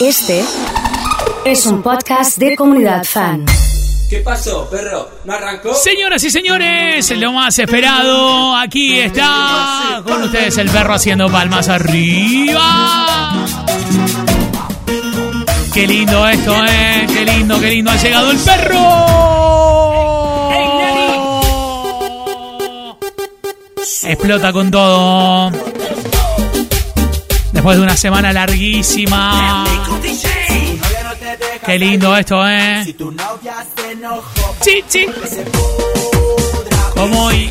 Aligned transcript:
Este 0.00 0.44
es 1.44 1.66
un 1.66 1.82
podcast 1.82 2.38
de 2.38 2.54
comunidad 2.54 3.02
fan. 3.02 3.44
¿Qué 4.08 4.20
pasó, 4.20 4.70
perro? 4.70 5.10
¿No 5.24 5.32
arrancó? 5.32 5.74
Señoras 5.74 6.22
y 6.22 6.30
señores, 6.30 7.10
lo 7.18 7.32
más 7.32 7.58
esperado, 7.58 8.54
aquí 8.54 9.00
está 9.00 10.00
con 10.06 10.22
ustedes 10.22 10.56
el 10.58 10.70
perro 10.70 10.94
haciendo 10.94 11.28
palmas 11.28 11.68
arriba. 11.68 13.32
Qué 15.74 15.86
lindo 15.88 16.28
esto, 16.28 16.54
eh, 16.64 17.06
qué 17.12 17.24
lindo, 17.24 17.60
qué 17.60 17.70
lindo 17.70 17.90
ha 17.90 17.96
llegado 17.96 18.30
el 18.30 18.38
perro. 18.38 18.78
Explota 24.04 24.52
con 24.52 24.70
todo. 24.70 25.50
Después 27.52 27.76
de 27.76 27.82
una 27.82 27.96
semana 27.96 28.32
larguísima. 28.32 29.64
Qué 31.68 31.78
lindo 31.78 32.16
esto, 32.16 32.48
eh. 32.48 32.82
Sí, 34.62 34.82
sí. 34.88 35.04
Como 36.96 37.24
hoy. 37.26 37.50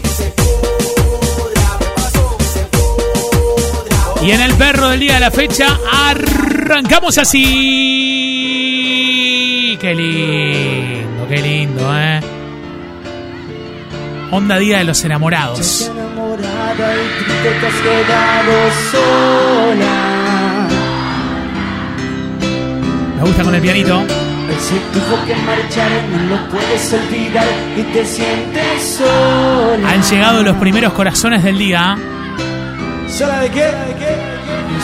Y 4.23 4.31
en 4.31 4.41
el 4.41 4.55
perro 4.55 4.89
del 4.89 5.01
día 5.01 5.13
de 5.13 5.19
la 5.19 5.29
fecha 5.29 5.79
arrancamos 5.93 7.15
así. 7.19 7.43
Qué 9.79 9.93
lindo, 9.93 11.27
qué 11.29 11.37
lindo, 11.39 11.95
eh. 11.95 12.19
Onda 14.31 14.57
Día 14.57 14.79
de 14.79 14.85
los 14.85 15.03
Enamorados. 15.05 15.91
enamorada 15.93 16.95
y 16.95 17.07
triste 17.23 17.51
te 17.59 17.67
has 17.67 17.75
quedado 17.75 18.71
sola. 18.91 20.16
Me 23.17 23.23
gusta 23.23 23.43
con 23.43 23.53
el 23.55 23.61
pianito. 23.61 24.01
Él 24.01 24.07
se 24.59 24.75
tuvo 24.93 25.25
que 25.25 25.35
marchar, 25.37 25.89
no 26.11 26.35
lo 26.35 26.49
puedes 26.49 26.93
olvidar 26.93 27.47
y 27.75 27.81
te 27.81 28.05
sientes 28.05 28.97
sola. 28.97 29.89
Han 29.89 30.03
llegado 30.03 30.43
los 30.43 30.55
primeros 30.57 30.93
corazones 30.93 31.41
del 31.43 31.57
día. 31.57 31.97
¿Sola 33.09 33.39
de 33.39 33.49
qué? 33.49 33.63
¿De 33.63 33.95
qué? 33.97 34.15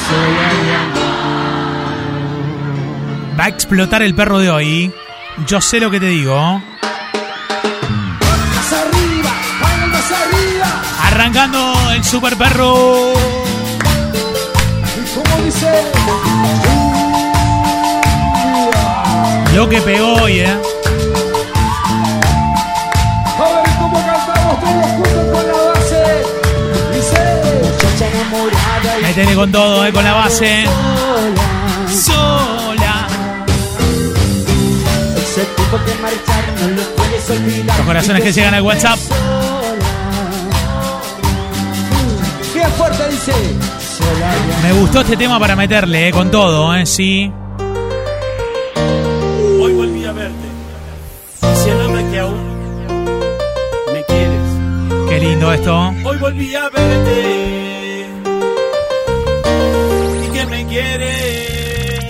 Sola 0.09 0.53
de 0.63 0.75
amor. 0.75 1.03
Va 3.39 3.43
a 3.45 3.49
explotar 3.49 4.01
el 4.01 4.15
perro 4.15 4.39
de 4.39 4.49
hoy. 4.49 4.91
Yo 5.45 5.61
sé 5.61 5.79
lo 5.79 5.91
que 5.91 5.99
te 5.99 6.07
digo. 6.07 6.35
Más 6.35 6.63
arriba, 8.73 9.31
palmas 9.61 10.11
arriba. 10.11 10.81
Arrancando 11.03 11.91
el 11.91 12.03
super 12.03 12.35
perro. 12.35 13.13
Y 14.97 15.01
como 15.13 15.37
dice, 15.45 15.69
Lo 19.55 19.69
que 19.69 19.79
pegó 19.81 20.13
hoy, 20.15 20.39
eh. 20.39 20.47
a 20.47 20.51
ver 23.43 23.69
cómo 23.77 24.03
cantamos 24.05 24.59
todos 24.59 24.85
juntos 24.85 25.25
con 25.31 25.47
la 25.47 25.53
base. 25.73 26.03
Dice, 26.93 27.19
muchacha 27.61 28.07
enamorada 28.07 28.99
y 28.99 29.01
Métele 29.03 29.35
con 29.35 29.51
todo, 29.51 29.85
eh, 29.85 29.93
con 29.93 30.03
la 30.03 30.13
base. 30.13 30.65
sola. 30.65 31.47
Sola. 31.87 33.07
Él 35.15 35.23
se 35.35 35.41
tuvo 35.45 35.77
que 35.85 35.93
marchar, 36.01 36.43
no 36.59 36.67
lo 36.75 36.95
puedes 36.95 37.29
olvidar. 37.29 37.77
Los 37.77 37.85
corazones 37.85 38.23
que 38.23 38.31
llegan 38.31 38.53
al 38.55 38.61
WhatsApp. 38.63 38.97
Bien 42.55 42.71
fuerte 42.71 43.07
dice. 43.09 43.33
Me 44.63 44.71
gustó 44.73 45.01
este 45.01 45.15
tema 45.15 45.39
para 45.39 45.55
meterle, 45.55 46.07
eh, 46.07 46.11
con 46.11 46.31
todo, 46.31 46.73
eh, 46.75 46.85
sí. 46.87 47.31
Esto. 55.63 55.93
Hoy 56.03 56.17
volví 56.17 56.55
a 56.55 56.69
verte 56.69 58.07
y 60.23 60.31
que 60.31 60.45
me 60.45 60.67
quieres. 60.67 62.05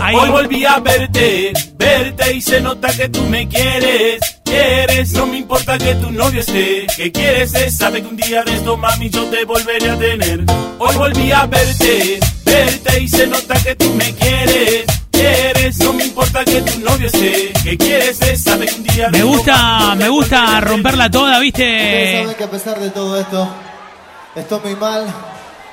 Ahí. 0.00 0.16
Hoy 0.16 0.30
volví 0.30 0.64
a 0.64 0.78
verte, 0.80 1.52
verte 1.76 2.34
y 2.34 2.40
se 2.40 2.60
nota 2.60 2.88
que 2.88 3.08
tú 3.08 3.22
me 3.24 3.48
quieres. 3.48 4.20
Quieres, 4.44 5.12
no 5.12 5.26
me 5.26 5.38
importa 5.38 5.78
que 5.78 5.94
tu 5.96 6.10
novio 6.10 6.40
esté. 6.40 6.86
Que 6.96 7.12
quieres 7.12 7.54
es, 7.54 7.76
sabe 7.76 8.02
que 8.02 8.08
un 8.08 8.16
día 8.16 8.42
de 8.42 8.54
esto, 8.54 8.76
mami, 8.76 9.10
yo 9.10 9.24
te 9.24 9.44
volveré 9.44 9.90
a 9.90 9.98
tener. 9.98 10.44
Hoy 10.78 10.94
volví 10.96 11.32
a 11.32 11.46
verte, 11.46 12.20
verte 12.44 13.02
y 13.02 13.08
se 13.08 13.26
nota 13.26 13.54
que 13.62 13.74
tú 13.74 13.92
me 13.94 14.14
quieres. 14.14 15.05
No 16.16 16.22
me 16.22 16.28
importa 16.28 16.44
que 16.50 16.62
tu 16.62 16.80
novio 16.80 17.06
esté. 17.08 17.52
Que 17.62 17.76
quieres 17.76 18.20
es, 18.22 18.42
sabe 18.42 18.66
que 18.66 18.74
un 18.76 18.82
día 18.84 19.10
de 19.10 19.18
Me 19.18 19.22
gusta, 19.24 19.94
me 19.96 20.08
gusta 20.08 20.60
romperla 20.60 21.10
toda, 21.10 21.38
¿viste? 21.40 22.20
saben 22.22 22.34
que 22.36 22.44
a 22.44 22.50
pesar 22.50 22.80
de 22.80 22.88
todo 22.90 23.20
esto, 23.20 23.46
estoy 24.34 24.60
muy 24.64 24.76
mal. 24.76 25.06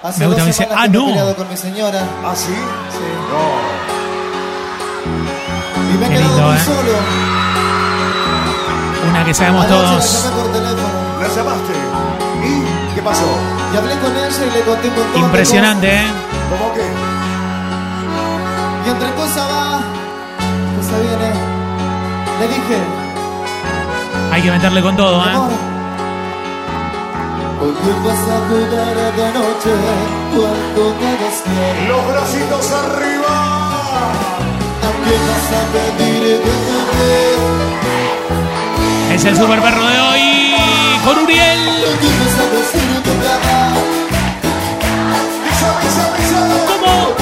Hace 0.03 0.19
Me 0.19 0.25
gusta, 0.27 0.41
dos 0.41 0.45
me 0.45 0.51
dice, 0.51 0.67
"Ah, 0.69 0.83
que 0.83 0.89
me 0.89 0.97
he 0.97 0.99
no". 0.99 1.05
peleado 1.07 1.35
con 1.37 1.49
mi 1.49 1.55
señora. 1.55 2.03
¿Ah, 2.25 2.33
sí? 2.35 2.47
Sí. 2.47 2.55
Y 5.93 5.97
me 5.97 6.05
he 6.05 6.09
Qué 6.09 6.15
quedado 6.15 6.27
lindo, 6.29 6.47
muy 6.49 6.57
¿eh? 6.57 6.59
solo. 6.65 6.97
Una 9.09 9.25
que 9.25 9.33
sabemos 9.33 9.65
Anoche 9.65 9.81
todos. 9.81 10.23
llamé 10.23 10.35
por 10.41 10.51
teléfono. 10.51 11.21
¿La 11.21 11.27
llamaste? 11.29 11.73
¿Y 12.43 12.95
qué 12.95 13.01
pasó? 13.01 13.25
Y 13.73 13.77
hablé 13.77 13.95
con 13.99 14.11
ella 14.11 14.27
y 14.29 14.57
le 14.57 14.61
conté 14.65 14.87
un 14.89 14.93
montón 14.95 15.13
de 15.13 15.19
Impresionante, 15.19 15.95
¿eh? 15.95 16.07
¿Cómo 16.49 16.73
que? 16.73 16.81
cosas. 16.81 16.93
Y 18.85 18.89
entre 18.89 19.13
cosa 19.13 19.47
va, 19.47 19.82
cosa 20.83 20.99
viene. 20.99 21.31
Le 22.39 22.47
dije, 22.47 22.77
Hay 24.31 24.41
que 24.41 24.51
meterle 24.51 24.81
con 24.81 24.95
todo, 24.97 25.23
¿eh? 25.25 25.29
amor. 25.29 25.51
Hoy 27.61 27.73
me 27.85 27.93
vas 28.05 28.19
a 28.19 28.37
jugar 28.49 28.97
de 29.15 29.27
noche 29.39 29.73
cuando 30.33 30.83
te 30.99 31.11
despiertes. 31.23 31.87
Los 31.87 32.01
bracitos 32.07 32.65
arriba. 32.71 33.35
También 34.81 35.21
vas 35.29 35.49
a 35.53 35.61
pedir 35.73 36.21
te 39.07 39.13
Es 39.15 39.23
el 39.25 39.35
super 39.37 39.59
perro 39.61 39.85
de 39.85 39.99
hoy. 39.99 40.55
Con 41.05 41.15
Uriel. 41.23 41.61
Vas 42.19 42.37
a 42.39 42.45
decir 42.55 42.87
que 43.03 43.11
te. 43.11 43.23
¿Cómo? 46.67 47.13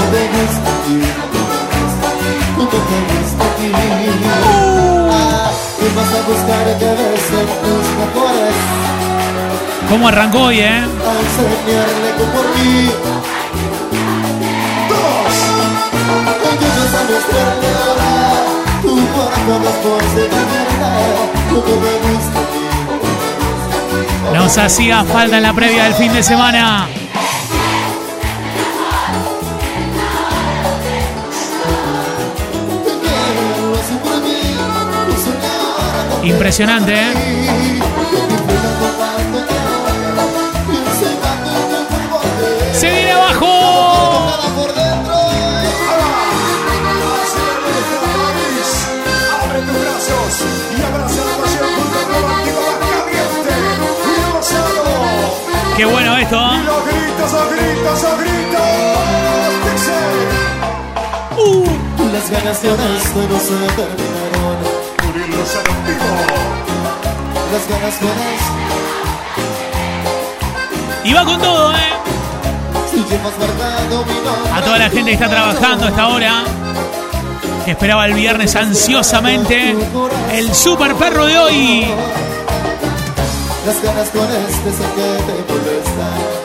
Ah, 5.13 5.51
y 5.79 5.95
vas 5.95 6.07
a 6.07 6.21
buscar 6.27 6.65
tus 7.61 7.85
mejores, 7.99 8.55
¿Cómo 9.89 10.07
arrancó 10.07 10.39
hoy, 10.43 10.59
eh? 10.59 10.67
a 10.69 10.71
enseñarle 10.79 12.09
que 12.17 12.23
por 12.23 12.45
mí. 12.55 12.91
Y 16.53 16.69
vas 16.77 16.93
a 16.93 17.01
mostrarle 17.11 17.69
ahora 17.85 18.13
tu 18.81 18.93
cuerpo 19.13 19.53
después 19.65 20.07
de 20.15 20.23
gusta 22.13 22.39
aquí. 22.39 22.65
Nos 24.33 24.57
hacía 24.57 25.03
falta 25.03 25.35
en 25.37 25.43
la 25.43 25.53
previa 25.53 25.83
del 25.83 25.93
fin 25.95 26.13
de 26.13 26.23
semana. 26.23 26.87
Impresionante, 36.23 36.93
¿eh? 36.93 37.13
Se 42.73 42.89
viene 42.89 43.11
abajo. 43.11 43.47
Qué 55.77 55.85
bueno 55.85 56.17
esto. 56.17 56.35
¿eh? 56.37 56.59
Uh, 61.37 61.65
Las 62.13 62.29
ganas 62.29 62.61
de 62.61 62.69
esto 62.69 63.27
no 63.29 63.39
se 63.39 63.55
terminaron. 63.75 64.70
Las 67.51 67.67
ganas 67.67 67.99
y 71.03 71.13
va 71.13 71.25
con 71.25 71.41
todo, 71.41 71.73
¿eh? 71.73 71.77
A 74.55 74.61
toda 74.61 74.77
la 74.77 74.89
gente 74.89 75.05
que 75.05 75.13
está 75.13 75.27
trabajando 75.27 75.85
a 75.85 75.89
esta 75.89 76.07
hora. 76.07 76.43
Que 77.65 77.71
esperaba 77.71 78.05
el 78.05 78.13
viernes 78.13 78.55
ansiosamente. 78.55 79.75
El 80.31 80.53
super 80.53 80.93
perro 80.95 81.25
de 81.25 81.39
hoy. 81.39 81.87
Las 83.65 83.81
ganas 83.81 84.09
con 84.09 84.23
este 84.23 84.69
que 84.95 85.17
te 85.25 85.33
molestan. 85.53 86.41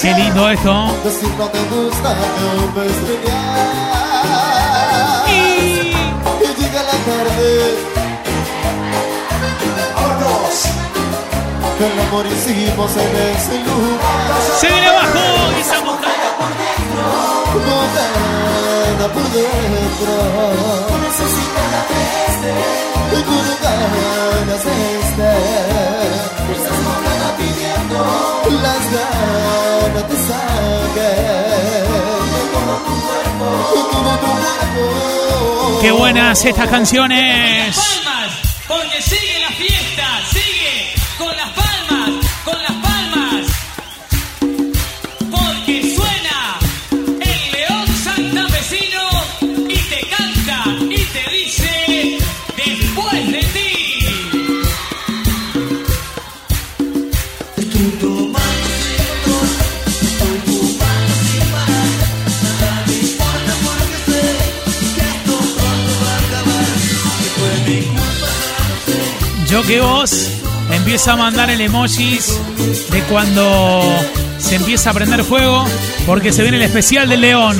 Qué 0.00 0.14
lindo 0.14 0.48
esto. 0.48 0.96
Decir 1.04 1.28
no 1.38 1.48
te 1.48 1.58
gusta, 1.58 2.14
no 2.14 2.80
me 2.80 2.86
extrañar. 2.86 4.53
Tarde, 7.04 7.74
Vámonos. 9.94 10.56
que 11.78 11.84
el 11.86 11.96
amor 12.00 12.24
hicimos 12.26 12.90
en 12.96 13.16
ese 13.36 13.54
lugar. 13.64 14.40
se 14.60 14.66
viene 14.68 14.86
abajo 14.86 15.24
y 15.56 15.60
esa 15.60 15.78
boca. 15.80 16.08
Mojada 17.66 19.06
por 19.12 19.26
dentro. 19.32 20.14
Y 23.12 23.14
con 23.22 23.46
ganas 23.62 24.62
de 24.64 24.74
estar. 25.00 26.12
Las 28.62 28.84
ganas 28.94 30.04
te 30.08 30.16
saquen. 30.28 31.86
Como 32.52 32.74
tu 32.78 32.94
cuerpo. 33.06 33.48
Qué 35.84 35.90
buenas 35.90 36.42
estas 36.46 36.66
canciones. 36.70 38.00
Que 69.66 69.80
vos 69.80 70.30
empieza 70.70 71.12
a 71.12 71.16
mandar 71.16 71.48
el 71.50 71.60
emojis 71.60 72.38
de 72.90 73.02
cuando 73.04 73.82
se 74.38 74.56
empieza 74.56 74.90
a 74.90 74.94
prender 74.94 75.24
fuego 75.24 75.64
porque 76.06 76.32
se 76.32 76.42
viene 76.42 76.58
el 76.58 76.64
especial 76.64 77.08
del 77.08 77.22
león. 77.22 77.56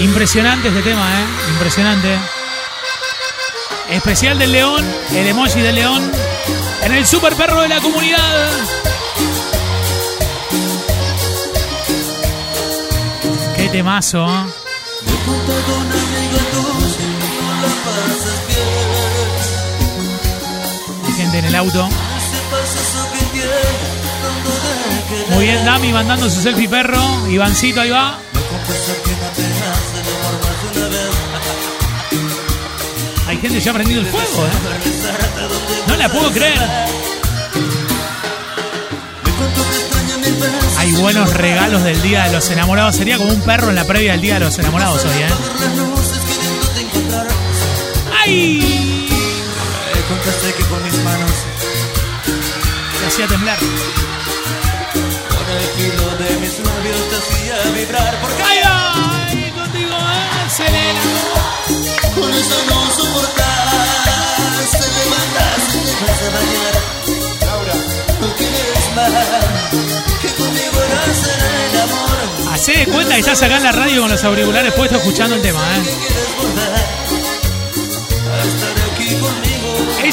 Impresionante 0.00 0.68
este 0.68 0.82
tema, 0.82 1.20
¿eh? 1.20 1.24
Impresionante. 1.52 2.18
Especial 3.90 4.38
del 4.38 4.52
león, 4.52 4.84
el 5.14 5.26
emoji 5.26 5.60
del 5.60 5.74
león 5.74 6.10
en 6.82 6.92
el 6.92 7.06
super 7.06 7.34
perro 7.34 7.60
de 7.60 7.68
la 7.68 7.80
comunidad. 7.80 8.50
Qué 13.56 13.68
temazo, 13.68 14.26
¿eh? 14.26 14.49
Hay 21.06 21.12
gente 21.12 21.38
en 21.38 21.44
el 21.44 21.54
auto. 21.54 21.88
Muy 25.30 25.44
bien, 25.44 25.64
Dami 25.64 25.92
mandando 25.92 26.28
su 26.28 26.40
selfie 26.40 26.68
perro. 26.68 27.28
Ivancito, 27.28 27.80
ahí 27.80 27.90
va. 27.90 28.18
Hay 33.26 33.36
gente 33.36 33.60
ya 33.60 33.70
ha 33.70 33.74
prendido 33.74 34.00
el 34.00 34.06
fuego, 34.06 34.46
¿eh? 34.46 34.50
No 35.86 35.96
la 35.96 36.08
puedo 36.08 36.30
creer. 36.32 36.58
Hay 40.78 40.92
buenos 40.92 41.32
regalos 41.34 41.84
del 41.84 42.00
Día 42.02 42.24
de 42.24 42.32
los 42.32 42.50
Enamorados. 42.50 42.96
Sería 42.96 43.18
como 43.18 43.30
un 43.30 43.40
perro 43.42 43.68
en 43.70 43.76
la 43.76 43.84
previa 43.84 44.12
del 44.12 44.20
Día 44.20 44.34
de 44.34 44.40
los 44.40 44.58
Enamorados 44.58 45.04
hoy, 45.04 45.22
¿eh? 45.22 45.99
¡Ay! 48.22 49.06
Contaste 50.08 50.52
que 50.54 50.64
con 50.64 50.82
mis 50.82 50.94
manos, 51.04 51.30
Me 53.00 53.06
hacía 53.06 53.26
temblar. 53.28 53.58
con 53.58 55.46
el 55.56 55.66
filo 55.76 56.06
de 56.18 56.30
mis 56.40 56.58
labios 56.58 57.08
te 57.10 57.16
hacía 57.16 57.56
vibrar. 57.72 58.18
Porque 58.20 58.42
¡Ay, 58.42 58.58
ay! 58.64 59.52
Contigo, 59.56 59.94
¿eh? 59.96 60.46
acelera. 60.46 61.00
Con 62.14 62.30
eso 62.34 62.56
no 62.68 62.78
soportas. 62.90 64.70
Te 64.72 64.78
levantas 64.98 65.62
y 65.74 65.78
te 65.86 65.92
vas 66.04 66.22
a 66.22 66.30
bañar. 66.36 66.74
Laura. 67.46 67.74
No 68.20 68.28
quieres 68.36 68.86
más 68.96 69.12
que 70.20 70.28
conmigo 70.34 70.76
eras 70.82 71.20
en 71.28 71.40
el 71.76 71.80
amor. 71.82 72.18
Hacé 72.52 72.72
de 72.72 72.86
cuenta 72.86 73.14
que 73.14 73.20
estás 73.20 73.42
acá 73.42 73.56
en 73.58 73.62
la 73.64 73.72
radio 73.72 74.02
con 74.02 74.10
los 74.10 74.24
auriculares 74.24 74.72
puestos 74.74 74.98
escuchando 74.98 75.36
el 75.36 75.42
tema, 75.42 75.60
¿eh? 75.76 75.80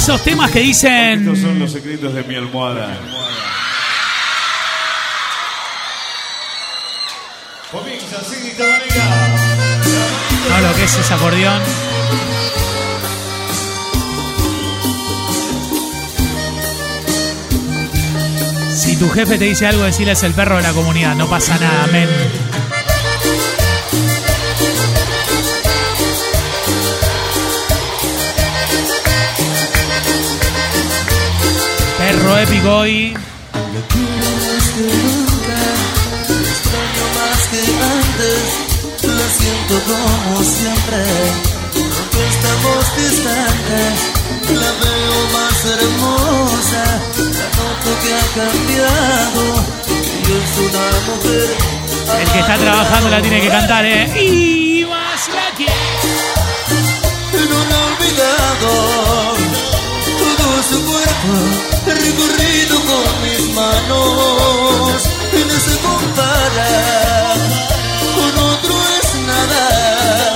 Esos 0.07 0.23
temas 0.23 0.49
que 0.51 0.61
Estos 0.61 0.79
son 0.79 1.33
dicen. 1.33 1.59
los 1.59 1.69
secretos 1.69 2.13
de 2.13 2.23
mi 2.23 2.35
almohada. 2.35 2.97
No, 10.49 10.61
lo 10.61 10.75
que 10.75 10.83
es 10.85 10.95
ese 10.95 11.13
acordeón. 11.13 11.61
Si 18.73 18.95
tu 18.95 19.09
jefe 19.09 19.37
te 19.37 19.43
dice 19.43 19.67
algo, 19.67 19.83
decirle 19.83 20.13
es 20.13 20.23
el 20.23 20.31
perro 20.33 20.55
de 20.55 20.63
la 20.63 20.71
comunidad. 20.71 21.15
No 21.15 21.27
pasa 21.27 21.57
nada, 21.57 21.87
men. 21.87 22.07
Que 32.37 32.43
antes, 37.57 38.45
la 39.01 39.27
siento 39.39 39.75
como 39.87 40.43
siempre. 40.43 41.01
Estamos 42.29 42.83
distantes, 42.95 43.93
la 44.51 44.71
veo 44.83 45.17
más 45.33 45.57
hermosa. 45.65 46.83
La 47.17 47.47
que 48.03 48.09
ha 48.13 48.25
cambiado, 48.35 49.41
es 50.21 50.51
una 50.59 50.85
mujer. 51.07 51.49
El 52.21 52.27
que 52.31 52.39
está 52.39 52.55
trabajando 52.57 53.09
la 53.09 53.21
tiene 53.21 53.41
que 53.41 53.49
cantar, 53.49 53.83
¿eh? 53.83 54.21
Y 54.21 54.85
más. 54.85 55.27
No 57.33 57.57
olvidado, 57.87 58.69
todo 60.19 60.47
su 60.69 60.77
cuerpo 60.85 61.76
recorrido 61.93 62.79
con 62.81 63.21
mis 63.23 63.53
manos. 63.55 65.09
Y 65.33 65.39
no 65.45 65.59
se 65.59 65.77
compara, 65.79 67.33
con 68.15 68.43
otro 68.43 68.75
es 69.01 69.15
nada. 69.25 70.35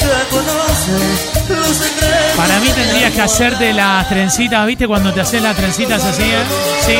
Ya 0.00 0.28
conoces 0.30 1.30
los 1.48 1.76
secretos. 1.76 2.36
Para 2.36 2.60
mí 2.60 2.70
tendrías 2.70 3.12
que 3.12 3.20
hacerte 3.22 3.72
las 3.72 4.08
trencitas, 4.08 4.66
¿viste? 4.66 4.86
Cuando 4.86 5.12
te 5.12 5.20
haces 5.20 5.42
las 5.42 5.56
trencitas 5.56 6.04
así, 6.04 6.22
¿eh? 6.22 6.44
¿Sí? 6.84 6.96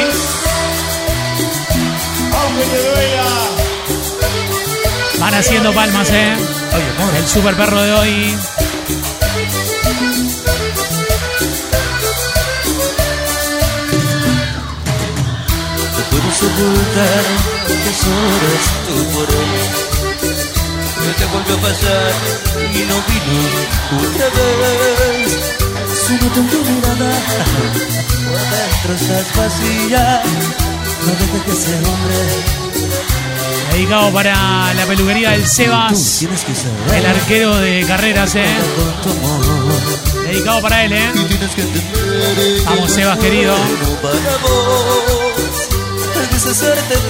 Aunque 2.33 2.65
te 2.65 2.89
duela. 2.89 3.25
Van 5.19 5.35
haciendo 5.35 5.73
palmas, 5.73 6.11
¿eh? 6.11 6.35
El 7.17 7.27
super 7.29 7.55
perro 7.55 7.81
de 7.83 7.93
hoy. 7.93 8.37
Ocultar 16.43 17.25
que 17.67 17.93
solo 18.03 18.29
eres 18.39 18.67
tú 18.87 18.97
por 19.15 19.29
él. 19.31 19.53
Que 21.05 21.13
te 21.19 21.25
volvió 21.27 21.55
a 21.55 21.61
pasar 21.61 22.13
y 22.73 22.81
no 22.89 22.97
vino 23.09 23.39
otra 24.03 24.27
vez. 24.37 25.55
Nota 26.21 26.41
en 26.41 26.49
tu 26.49 26.59
mirada, 26.59 27.13
por 28.27 28.41
dentro 28.51 28.95
estás 28.95 29.37
vacía. 29.37 30.23
No 31.05 31.13
dejes 31.13 31.43
que 31.45 31.53
ese 31.53 31.75
hombre 31.77 32.65
Dedicado 33.73 34.13
para 34.13 34.73
la 34.75 34.87
peluquería 34.87 35.31
del 35.31 35.47
Sebas, 35.47 36.23
el 36.23 37.07
arquero 37.07 37.57
de 37.57 37.85
carreras, 37.85 38.35
¿eh? 38.37 38.47
Con 39.03 39.13
tu. 39.13 40.21
Dedicado 40.29 40.63
para 40.63 40.85
él, 40.85 40.93
¿eh? 40.93 41.11
Vamos, 42.65 42.93
Sebas, 42.93 43.19
querido. 43.19 43.55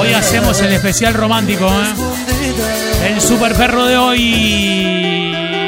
Hoy 0.00 0.12
hacemos 0.12 0.60
el 0.60 0.72
especial 0.72 1.14
romántico, 1.14 1.66
¿eh? 1.66 1.94
El 3.06 3.20
super 3.20 3.54
perro 3.54 3.86
de 3.86 3.96
hoy. 3.96 5.63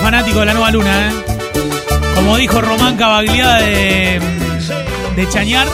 Fanático 0.00 0.40
de 0.40 0.46
la 0.46 0.52
nueva 0.54 0.70
luna, 0.70 1.08
¿eh? 1.08 1.12
Como 2.14 2.36
dijo 2.36 2.60
Román 2.60 2.96
Cabagliada 2.96 3.60
de, 3.60 4.20
de 5.16 5.28
Chañar, 5.28 5.66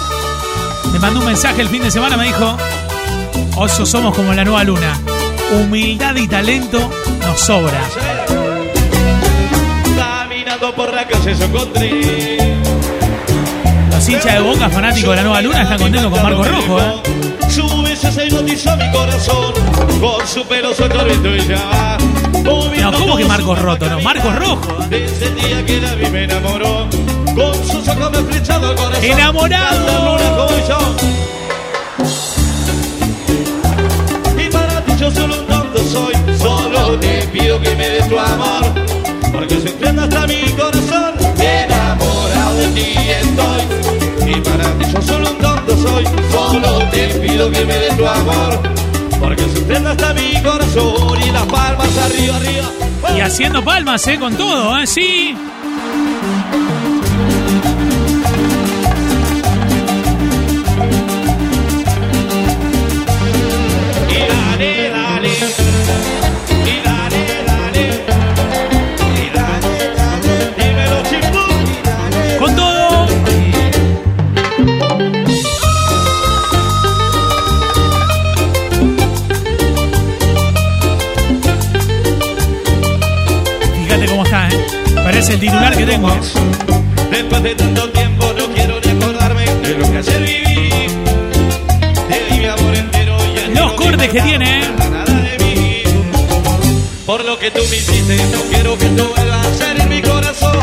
me 0.93 0.99
mandó 0.99 1.21
un 1.21 1.27
mensaje 1.27 1.61
el 1.61 1.69
fin 1.69 1.83
de 1.83 1.91
semana, 1.91 2.17
me 2.17 2.25
dijo, 2.25 2.57
oso 3.57 3.87
somos 3.87 4.15
como 4.15 4.33
la 4.33 4.45
nueva 4.45 4.65
luna. 4.65 4.99
Humildad 5.53 6.17
y 6.17 6.27
talento 6.27 6.91
nos 7.21 7.41
sobra. 7.41 7.81
Caminando 9.97 10.75
por 10.75 10.95
la 10.95 11.07
calle. 11.07 11.37
Los 13.91 14.09
hinchas 14.09 14.35
de 14.35 14.41
Boca, 14.41 14.71
fanáticos 14.71 15.11
de 15.11 15.17
la 15.17 15.23
nueva 15.23 15.43
luna, 15.43 15.63
están 15.63 15.79
contentos 15.79 16.11
con 16.11 16.23
Marco 16.23 16.43
Rojo, 16.43 16.81
¿eh? 16.81 17.03
Su 17.51 17.69
se 18.11 18.27
hipnotizó 18.27 18.77
mi 18.77 18.91
corazón 18.91 19.53
con 20.01 20.27
su 20.27 20.45
pelo 20.47 20.71
y 20.73 21.47
ya. 21.47 21.99
No, 22.43 22.93
¿cómo 22.99 23.17
que 23.17 23.25
Marcos 23.25 23.59
Roto? 23.61 23.89
No, 23.89 24.01
Marcos 24.01 24.35
Rojo. 24.35 24.85
Desde 24.89 25.27
el 25.27 25.35
día 25.37 25.65
que 25.65 25.81
la 25.81 25.95
vi 25.95 26.07
me 26.11 26.25
enamoró. 26.25 26.89
Con 27.35 27.55
sus 27.67 27.87
ojos 27.89 28.11
me 28.11 28.19
flechado 28.33 28.73
el 28.73 28.77
corazón. 28.77 29.05
¡Enamorado! 29.05 30.19
Y 34.37 34.51
para 34.51 34.85
ti 34.85 34.93
yo 34.99 35.11
solo 35.11 35.41
un 35.41 35.47
tonto 35.47 35.79
soy. 35.85 36.15
Solo 36.39 36.99
te 36.99 37.23
pido 37.33 37.61
que 37.61 37.75
me 37.77 37.89
des 37.89 38.09
tu 38.09 38.19
amor. 38.19 38.65
Porque 39.33 39.61
se 39.61 39.69
entiende 39.69 40.03
hasta 40.03 40.27
mi 40.27 40.43
corazón. 40.53 41.15
Enamorado 41.39 42.55
de 42.57 42.67
ti 42.69 42.95
estoy. 43.21 44.33
Y 44.33 44.41
para 44.41 44.65
ti 44.79 44.93
yo 44.93 45.03
solo 45.03 45.31
un 45.31 45.39
tonto 45.39 45.77
soy. 45.77 46.05
Solo 46.33 46.79
te 46.91 47.07
pido 47.21 47.51
que 47.51 47.65
me 47.65 47.75
des 47.75 47.97
tu 47.97 48.07
amor. 48.07 48.61
Porque 49.23 49.49
se 49.49 49.59
entiende 49.61 49.91
hasta 49.91 50.13
mi 50.15 50.43
corazón. 50.43 51.23
Y 51.23 51.31
las 51.31 51.47
palmas 51.47 51.97
arriba, 51.99 52.37
arriba. 52.37 53.17
Y 53.17 53.21
haciendo 53.21 53.63
palmas, 53.63 54.05
¿eh? 54.09 54.19
Con 54.19 54.35
todo, 54.37 54.77
¿eh? 54.79 54.87
Sí. 54.87 55.37
Y 64.11 64.19
dale, 64.29 64.91
dale. 64.91 66.22
Titular 85.43 85.77
que 85.77 85.85
tengo. 85.85 86.09
Después 87.11 87.43
de 87.43 87.55
tanto 87.57 87.91
tiempo 87.91 88.33
no 88.39 88.47
quiero 88.55 88.79
ni 88.81 88.91
acordarme 88.93 89.45
de 89.45 89.75
lo 89.77 89.91
que 89.91 89.99
ayer 89.99 90.23
viví. 90.23 90.71
Te 92.09 92.25
di 92.31 92.39
mi 92.39 92.47
amor 92.47 92.75
entero 92.77 93.17
y 93.27 93.35
ya 93.35 93.49
Los 93.49 93.73
no 93.73 93.77
cortes 93.77 94.09
que 94.09 94.23
tiene, 94.23 94.61
¿eh? 94.61 94.65
importa 94.65 94.91
nada 94.91 95.15
de 95.21 95.45
mí. 95.45 95.83
Por 97.05 97.25
lo 97.25 97.37
que 97.41 97.51
tú 97.51 97.61
me 97.71 97.77
hiciste, 97.77 98.17
no 98.31 98.41
quiero 98.51 98.79
que 98.79 98.87
tú 98.91 99.05
vuelvas 99.17 99.47
a 99.47 99.55
ser 99.55 99.81
en 99.81 99.89
mi 99.89 100.01
corazón. 100.01 100.59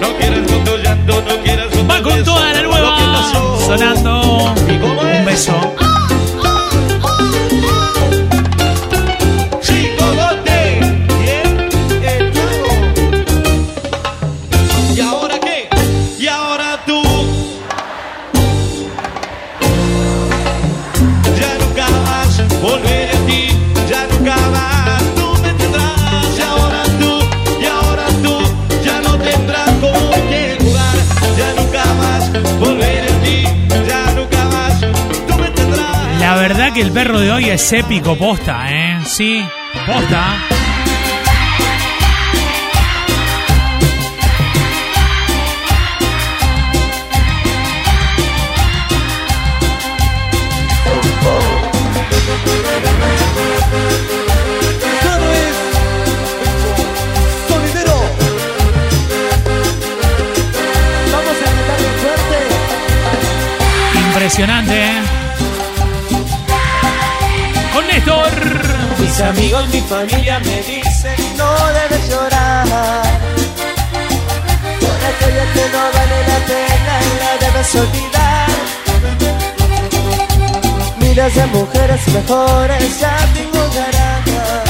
No 0.00 0.16
quieras 0.18 0.50
con 0.50 0.64
tu 0.64 0.76
llanto, 0.78 1.22
no 1.28 1.42
quieras 1.42 1.66
con 1.74 1.90
Va 1.90 2.02
con 2.02 2.24
toda 2.24 2.52
la 2.54 2.62
nueva. 2.62 3.32
Sonando. 3.66 4.15
Es 37.56 37.72
épico 37.72 38.14
posta, 38.16 38.66
¿eh? 38.70 38.98
Sí, 39.06 39.42
posta. 39.86 40.36
Impresionante, 63.94 64.74
¿eh? 64.74 65.05
Mis 69.16 69.24
amigos, 69.24 69.66
mi 69.68 69.80
familia 69.80 70.38
me 70.40 70.56
dicen 70.60 71.16
no 71.38 71.50
debes 71.68 72.06
llorar. 72.10 73.02
Por 74.78 75.04
aquello 75.10 75.44
que 75.54 75.64
no 75.72 75.82
vale 75.94 76.18
la 76.28 76.38
pena 76.44 76.94
la 77.22 77.30
debes 77.46 77.74
olvidar. 77.76 78.50
Miles 80.98 81.34
de 81.34 81.46
mujeres 81.46 82.08
mejores 82.08 83.00
ya 83.00 83.16
tengo 83.32 83.62
garajas. 83.74 84.68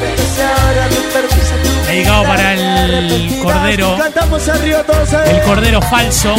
Pero 0.00 0.22
si 0.34 0.40
ahora 0.42 0.88
me 0.90 1.00
permiso 1.12 1.54
tu 1.62 1.68
Dedicado 1.86 2.22
para 2.24 2.54
el 2.54 3.38
cordero. 3.40 3.98
Cantamos. 3.98 4.48
El 4.48 5.42
cordero 5.42 5.80
falso. 5.80 6.34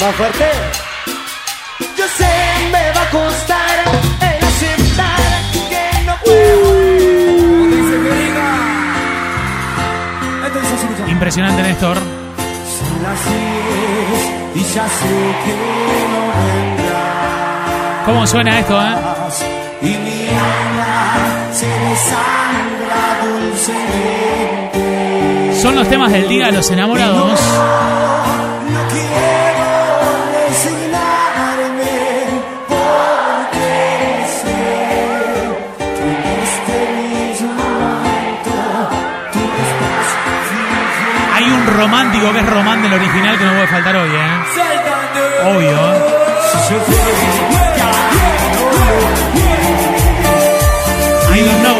¿Más 0.00 0.14
fuerte? 0.14 0.44
Yo 1.96 2.04
sé, 2.16 2.28
me 2.70 2.92
va 2.92 3.02
a 3.02 3.10
costar 3.10 3.82
el 4.20 4.44
aceptar 4.44 5.18
que 5.68 6.04
no 6.06 6.14
puedo. 6.24 6.78
Impresionante, 11.08 11.62
Néstor. 11.62 11.96
Son 11.96 13.02
las 13.02 13.24
diez 13.24 14.30
y 14.54 14.62
ya 14.72 14.86
sé 14.88 15.34
que 15.44 15.56
no 16.12 16.20
vendrás. 16.46 18.04
¿Cómo 18.04 18.24
suena 18.26 18.58
esto, 18.60 18.80
eh? 18.80 18.94
Y 19.82 19.96
mi 19.96 20.28
alma 20.28 21.50
se 21.52 21.66
desangra 21.66 23.18
dulcemente. 23.24 25.60
Son 25.60 25.74
los 25.74 25.88
temas 25.88 26.12
del 26.12 26.28
día 26.28 26.46
de 26.46 26.52
los 26.52 26.70
enamorados. 26.70 27.40
Romántico 41.78 42.32
que 42.32 42.40
es 42.40 42.46
Román 42.46 42.82
del 42.82 42.92
original 42.92 43.38
que 43.38 43.44
no 43.44 43.52
puede 43.52 43.68
faltar 43.68 43.94
hoy, 43.94 44.10
¿eh? 44.10 44.42
Obvio. 45.44 45.78
I 51.30 51.40
don't 51.40 51.62
know. 51.62 51.78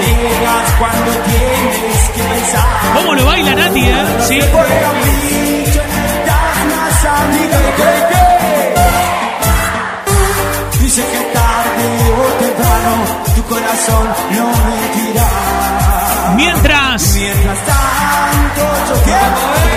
¿Cómo 2.95 3.15
lo 3.15 3.27
baila 3.27 3.55
Nati, 3.57 3.81
eh? 3.81 4.07
Sí. 4.21 4.41
Dice 10.81 11.03
que 11.03 11.21
tarde 11.35 11.87
o 12.13 12.27
temprano 12.45 12.93
tu 13.35 13.43
corazón 13.47 14.07
no 14.31 14.47
me 14.47 15.03
dirá. 15.03 15.31
Mientras, 16.37 17.15
Mientras 17.15 17.59
tanto 17.67 18.63
yo 18.89 19.03
quiero 19.03 19.68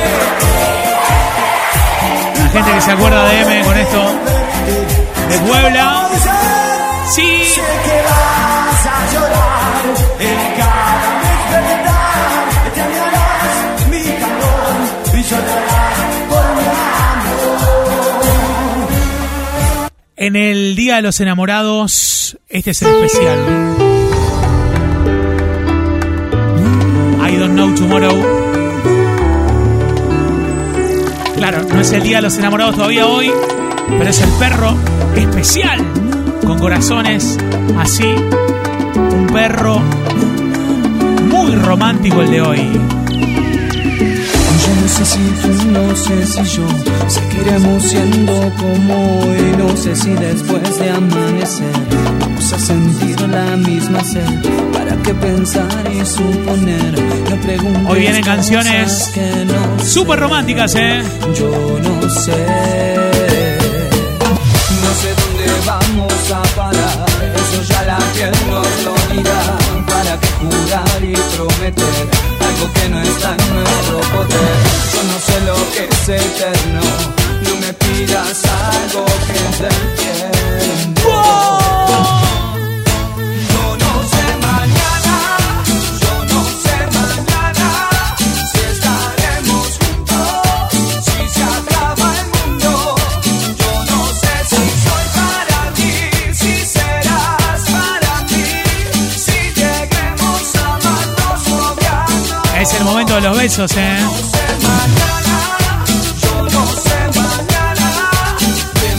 se 2.91 2.97
acuerda 2.97 3.23
de 3.23 3.41
M 3.43 3.63
con 3.63 3.77
esto, 3.77 4.03
de 5.29 5.37
Puebla, 5.47 6.09
sí. 7.15 7.21
Que 7.21 7.91
a 8.89 9.13
llorar. 9.13 9.61
En 20.17 20.35
el 20.35 20.75
Día 20.75 20.97
de 20.97 21.01
los 21.01 21.21
Enamorados, 21.21 22.37
este 22.49 22.71
es 22.71 22.81
el 22.81 22.89
especial. 22.89 23.39
I 27.21 27.37
don't 27.37 27.53
know 27.53 27.73
tomorrow. 27.73 28.40
Claro, 31.51 31.67
no 31.67 31.81
es 31.81 31.91
el 31.91 32.03
Día 32.03 32.15
de 32.17 32.21
los 32.21 32.37
Enamorados 32.37 32.75
todavía 32.75 33.05
hoy, 33.05 33.29
pero 33.97 34.09
es 34.09 34.21
el 34.21 34.29
perro 34.39 34.73
especial, 35.17 35.85
con 36.47 36.57
corazones 36.57 37.37
así. 37.77 38.05
Un 38.05 39.27
perro 39.27 39.81
muy 41.25 41.53
romántico 41.55 42.21
el 42.21 42.31
de 42.31 42.41
hoy. 42.41 42.71
Yo 44.61 44.75
no 44.81 44.87
sé 44.87 45.03
si 45.03 45.19
tú, 45.41 45.71
no 45.71 45.93
sé 45.93 46.25
si 46.25 46.43
yo 46.55 46.63
seguiremos 47.09 47.83
siendo 47.83 48.53
como 48.57 49.19
hoy. 49.19 49.53
No 49.57 49.75
sé 49.75 49.93
si 49.93 50.11
después 50.13 50.79
de 50.79 50.89
amanecer 50.89 51.73
vamos 52.21 52.53
a 52.53 52.59
sentir 52.59 53.19
la 53.27 53.57
misma 53.57 54.01
sed. 54.05 54.23
¿Para 54.71 54.95
qué 55.03 55.13
pensar 55.15 55.91
y 55.93 56.05
suponer? 56.05 57.10
Hoy 57.87 57.99
vienen 57.99 58.23
canciones. 58.23 59.11
Súper 59.83 60.19
románticas, 60.19 60.73
¿eh? 60.75 61.03
Yo 61.37 61.49
no 61.83 62.09
sé. 62.09 62.31
No 64.81 64.91
sé 65.01 65.09
dónde 65.19 65.45
vamos 65.65 66.31
a 66.31 66.41
parar. 66.55 67.05
Eso 67.35 67.63
ya 67.63 67.83
la 67.83 67.97
piel 68.13 68.31
nos 68.49 68.67
lo 68.85 68.95
dirá. 69.13 69.57
¿Para 69.85 70.17
qué 70.19 70.27
jurar 70.39 71.03
y 71.03 71.13
prometer 71.35 72.07
algo 72.39 72.73
que 72.73 72.89
no 72.89 73.01
está 73.01 73.35
en 73.37 73.55
nuestro 73.55 73.99
poder? 73.99 74.55
Yo 74.93 75.01
no 75.03 75.17
sé 75.19 75.35
lo 75.45 75.57
que 75.73 75.83
es 75.89 76.09
eterno. 76.09 76.81
No 77.43 77.55
me 77.59 77.73
pidas 77.73 78.43
algo 78.45 79.05
que 79.27 79.33
es 79.33 79.59
del 79.59 79.79
tiempo. 79.97 81.60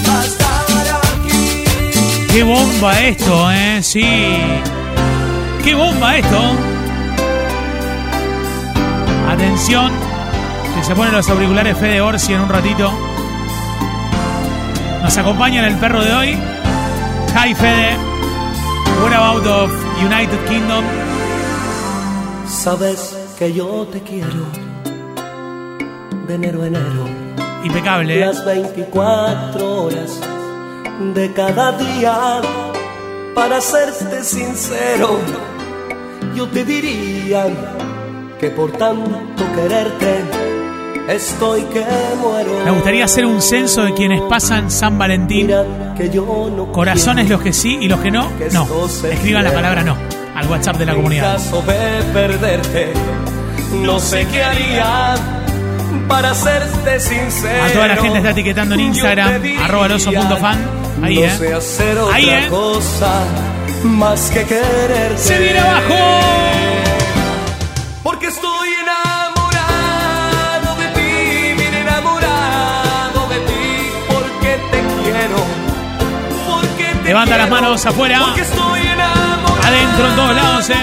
Va 0.06 0.20
a 0.20 0.24
estar 0.24 0.50
aquí. 1.18 1.64
Qué 2.30 2.42
bomba 2.42 3.00
esto, 3.00 3.50
¿eh? 3.52 3.82
Sí. 3.82 4.02
Qué 5.64 5.74
bomba 5.74 6.16
esto. 6.18 6.40
Atención, 9.30 9.90
que 10.76 10.84
se 10.84 10.94
ponen 10.94 11.12
los 11.14 11.28
auriculares 11.30 11.78
Fede 11.78 12.02
Orsi 12.02 12.34
en 12.34 12.40
un 12.42 12.48
ratito. 12.50 12.92
Nos 15.02 15.16
acompaña 15.16 15.66
en 15.66 15.72
el 15.72 15.78
perro 15.78 16.04
de 16.04 16.12
hoy. 16.12 16.38
Hi 17.34 17.54
Fede. 17.54 17.96
What 19.02 19.14
about 19.14 19.46
of 19.46 19.70
United 20.04 20.38
Kingdom? 20.48 20.84
Sabes 22.46 23.11
que 23.42 23.52
yo 23.54 23.88
te 23.90 24.00
quiero 24.02 24.46
de 26.28 26.34
enero 26.34 26.62
a 26.62 26.66
enero. 26.68 27.08
Impecable, 27.64 28.14
¿eh? 28.14 28.20
Las 28.20 28.44
24 28.44 29.82
horas 29.82 30.20
de 31.12 31.32
cada 31.32 31.72
día. 31.72 32.40
Para 33.34 33.60
serte 33.60 34.22
sincero, 34.22 35.18
yo 36.36 36.46
te 36.50 36.64
diría 36.64 37.46
que 38.38 38.50
por 38.50 38.70
tanto 38.72 39.44
quererte 39.56 40.20
estoy 41.08 41.62
que 41.62 41.84
muero. 42.20 42.64
Me 42.64 42.70
gustaría 42.70 43.06
hacer 43.06 43.26
un 43.26 43.42
censo 43.42 43.82
de 43.82 43.92
quienes 43.94 44.20
pasan 44.20 44.70
San 44.70 44.96
Valentín. 44.98 45.50
Que 45.96 46.10
yo 46.10 46.48
no 46.54 46.70
Corazones 46.70 47.28
los 47.28 47.42
que 47.42 47.52
sí 47.52 47.76
y 47.80 47.88
los 47.88 47.98
que 47.98 48.12
no, 48.12 48.30
no. 48.52 48.68
Escriban 48.86 49.42
la 49.42 49.52
palabra 49.52 49.82
no 49.82 49.96
al 50.34 50.48
WhatsApp 50.48 50.76
de 50.76 50.86
la 50.86 50.92
En 50.92 50.98
comunidad. 50.98 51.34
caso 51.34 51.62
de 51.62 52.02
perderte, 52.12 52.92
no 53.72 53.98
sé 54.00 54.26
qué 54.28 54.42
haría 54.42 55.14
para 56.08 56.34
serte 56.34 57.00
sincero. 57.00 57.64
A 57.64 57.68
toda 57.72 57.88
la 57.88 57.96
gente 57.96 58.18
está 58.18 58.30
etiquetando 58.30 58.74
en 58.74 58.80
Instagram, 58.80 59.42
arroba 59.60 59.88
loso.fan. 59.88 60.58
Ahí, 61.02 61.16
no 61.16 61.22
¿eh? 61.24 61.30
sé 61.38 61.54
hacer 61.54 61.98
Ahí, 62.12 62.24
otra 62.26 62.44
¿eh? 62.44 62.48
cosa 62.48 63.24
más 63.84 64.30
que 64.30 64.44
quererte. 64.44 65.18
¡Se 65.18 65.38
viene 65.38 65.58
abajo! 65.58 66.20
Porque 68.02 68.26
estoy 68.26 68.68
enamorado 68.82 70.76
de 70.76 70.86
ti, 70.88 71.54
bien 71.60 71.74
enamorado 71.74 73.28
de 73.28 73.38
ti, 73.40 73.90
porque 74.08 74.60
te 74.70 74.80
quiero. 75.02 75.36
Porque 76.46 76.84
te 77.02 77.08
Levanta 77.08 77.36
las 77.38 77.46
quiero, 77.48 77.62
manos 77.62 77.86
afuera. 77.86 78.20
Porque 78.20 78.42
estoy 78.42 78.80
enamorado 78.80 79.62
Adentro 79.64 80.08
en 80.08 80.16
todos 80.16 80.34
lados, 80.36 80.70
¿eh? 80.70 80.74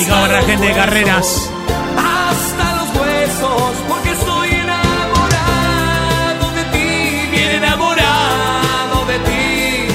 Dedicado 0.00 0.22
para 0.22 0.40
la 0.40 0.46
gente 0.46 0.66
de 0.66 0.72
carreras. 0.72 1.50
Hasta 1.98 2.74
los 2.76 2.88
huesos, 2.96 3.72
porque 3.86 4.12
estoy 4.12 4.48
enamorado 4.48 6.50
de 6.56 6.64
ti, 6.72 7.28
bien 7.30 7.50
enamorado 7.62 9.04
de 9.06 9.18
ti. 9.18 9.88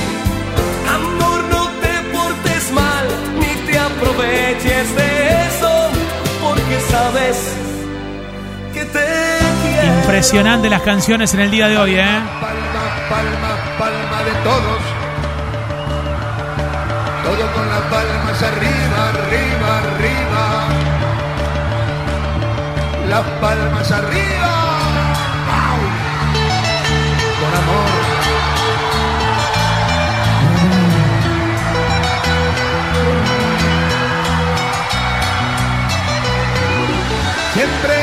Amor, 0.93 1.43
no 1.49 1.69
te 1.81 2.03
portes 2.15 2.71
mal, 2.71 3.07
ni 3.39 3.47
te 3.65 3.79
aproveches 3.79 4.95
de 4.95 5.07
eso, 5.47 5.89
porque 6.39 6.79
sabes 6.91 7.37
que 8.75 8.85
te 8.85 9.07
quiero. 9.63 9.87
Impresionante 10.01 10.69
las 10.69 10.83
canciones 10.83 11.33
en 11.33 11.39
el 11.39 11.49
día 11.49 11.67
de 11.67 11.79
hoy, 11.79 11.95
¿eh? 11.95 12.05
Palma, 12.39 13.07
palma, 13.09 13.57
palma 13.79 14.23
de 14.23 14.33
todos. 14.43 14.81
Todo 17.23 17.51
con 17.53 17.67
las 17.67 17.81
palmas 17.89 18.43
arriba, 18.43 18.74
Las 23.09 23.25
palmas 23.41 23.91
arriba. 23.91 24.51
¡Au! 25.47 25.79
Con 27.39 27.53
amor. 27.61 28.05
Siempre 37.53 37.95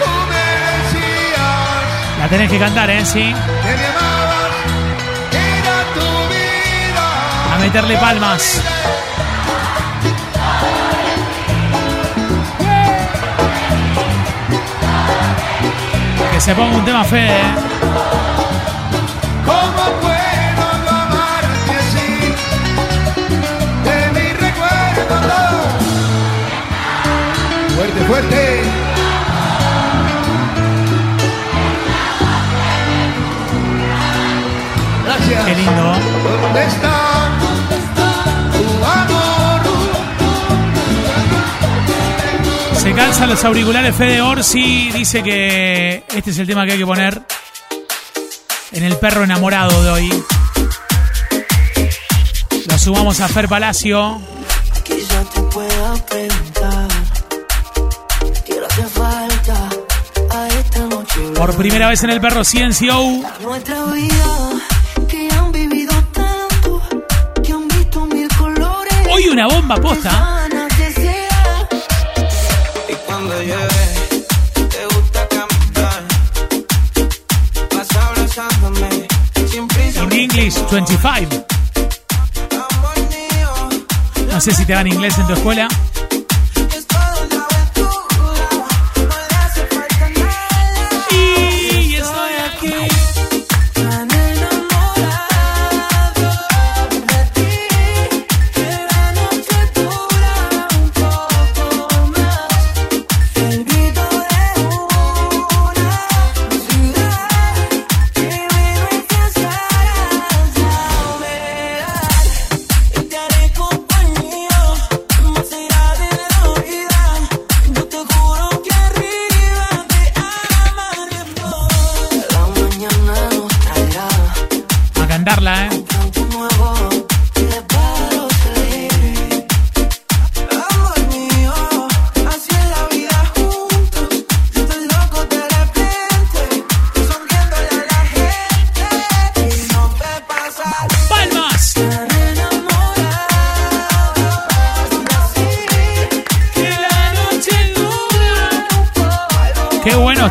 tú 0.00 0.10
me 0.28 0.44
decías 0.66 2.18
La 2.18 2.28
tenés 2.28 2.50
que 2.50 2.58
cantar, 2.58 2.90
¿eh? 2.90 3.04
Sí. 3.04 3.32
que 3.32 3.76
me 3.76 3.86
amabas, 3.86 4.54
era 5.30 5.76
tu 5.94 6.10
vida. 6.34 7.54
A 7.54 7.58
meterle 7.60 7.96
palmas. 7.98 8.60
Que 16.36 16.40
se 16.42 16.54
ponga 16.54 16.76
un 16.76 16.84
tema 16.84 17.02
Fede. 17.02 17.28
¿eh? 17.28 17.54
¿Cómo 19.46 19.84
puedo 20.02 20.68
yo 20.84 20.90
amarte 20.90 21.72
así? 21.78 22.34
De 23.84 23.96
mi 24.12 24.32
recuerdo 24.34 25.16
Fuerte, 27.74 28.00
fuerte. 28.04 28.62
Gracias. 35.06 35.44
Qué 35.46 35.54
lindo. 35.54 35.94
¿Dónde 36.42 36.64
está 36.66 36.95
calzan 42.96 43.28
los 43.28 43.44
auriculares 43.44 43.94
Fede 43.94 44.22
Orsi. 44.22 44.90
Dice 44.90 45.22
que 45.22 46.04
este 46.14 46.30
es 46.30 46.38
el 46.38 46.46
tema 46.46 46.64
que 46.64 46.72
hay 46.72 46.78
que 46.78 46.86
poner 46.86 47.22
en 48.72 48.82
el 48.84 48.96
perro 48.96 49.24
enamorado 49.24 49.82
de 49.82 49.90
hoy. 49.90 50.24
Lo 52.68 52.78
sumamos 52.78 53.20
a 53.20 53.28
Fer 53.28 53.48
Palacio. 53.48 54.20
Quizá 54.82 55.22
te 55.24 55.42
pueda 55.42 55.94
preguntar 56.06 56.88
qué 58.44 58.54
hora 58.54 58.68
te 58.68 58.84
falta 58.84 59.68
a 60.30 60.48
esta 60.48 60.80
noche. 60.80 61.20
Por 61.36 61.54
primera 61.56 61.88
vez 61.88 62.02
en 62.02 62.10
el 62.10 62.20
perro 62.20 62.42
CNCO. 62.44 63.22
Nuestra 63.42 63.84
vida 63.92 64.50
que 65.08 65.28
han 65.32 65.52
vivido 65.52 65.92
tanto, 66.12 66.82
que 67.42 67.52
han 67.52 67.68
visto 67.68 68.06
mil 68.06 68.28
colores. 68.36 68.94
Hoy 69.10 69.28
una 69.28 69.46
bomba 69.46 69.76
posta. 69.76 70.35
Cuando 73.26 73.42
llueve, 73.42 74.28
te 74.54 74.94
gusta 74.94 75.28
cantar. 75.28 76.04
Vas 77.74 77.96
abrazándome, 77.96 79.08
sin 79.50 79.68
prisa. 79.68 80.04
In 80.04 80.12
English 80.12 80.54
25. 80.70 81.46
No 84.30 84.40
sé 84.40 84.52
si 84.52 84.64
te 84.64 84.72
dan 84.72 84.86
inglés 84.86 85.18
en 85.18 85.26
tu 85.26 85.32
escuela. 85.32 85.68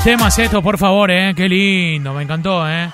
Temas 0.06 0.38
estos, 0.38 0.62
por 0.62 0.78
favor, 0.78 1.10
¿eh? 1.10 1.34
Qué 1.36 1.50
lindo, 1.50 2.14
me 2.14 2.22
encantó, 2.22 2.70
¿eh? 2.70 2.92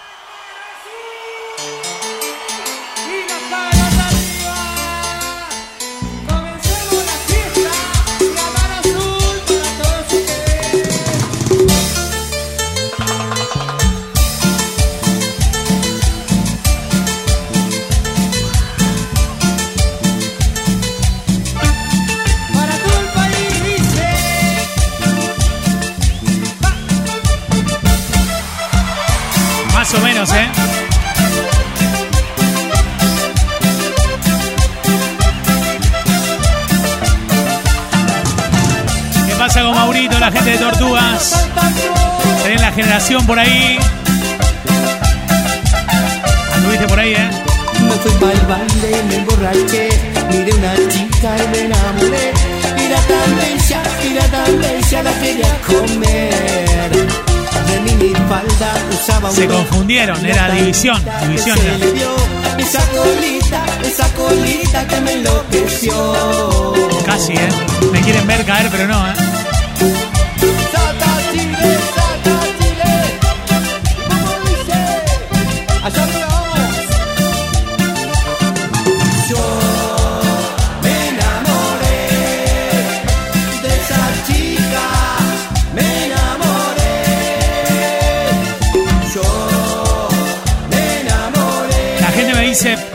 La 42.71 42.75
generación 42.75 43.25
por 43.25 43.37
ahí. 43.37 43.77
Anduviste 46.53 46.87
por 46.87 46.99
ahí, 46.99 47.13
¿eh? 47.13 47.29
Me 47.81 47.91
fui 47.91 48.11
pa'l 48.19 48.39
baile, 48.47 49.03
me 49.09 49.15
emborraché, 49.15 49.89
miré 50.29 50.53
una 50.53 50.75
chica 50.89 51.35
y 51.37 51.47
me 51.49 51.59
enamoré. 51.65 52.31
Era 52.77 52.99
tan 53.11 53.35
bella, 53.37 53.81
era 54.03 54.25
tan 54.27 54.61
bella, 54.61 55.03
la 55.03 55.13
quería 55.19 55.57
comer. 55.67 56.91
De 57.67 57.95
mi 57.95 58.13
falda 58.29 58.73
usaba 58.89 59.29
un 59.29 59.35
Se 59.35 59.47
confundieron, 59.47 60.25
era 60.25 60.49
división, 60.51 61.03
división 61.21 61.57
que 61.57 61.61
se 61.63 61.77
le 61.77 61.91
dio, 61.93 62.15
esa 62.57 62.81
colita, 62.87 63.65
esa 63.83 64.07
colita 64.13 64.87
que 64.87 65.01
me 65.01 65.13
enloqueció. 65.13 66.73
Casi, 67.05 67.33
¿eh? 67.33 67.49
Me 67.91 68.01
quieren 68.01 68.25
ver 68.27 68.45
caer, 68.45 68.69
pero 68.71 68.87
no, 68.87 69.07
¿eh? 69.07 69.13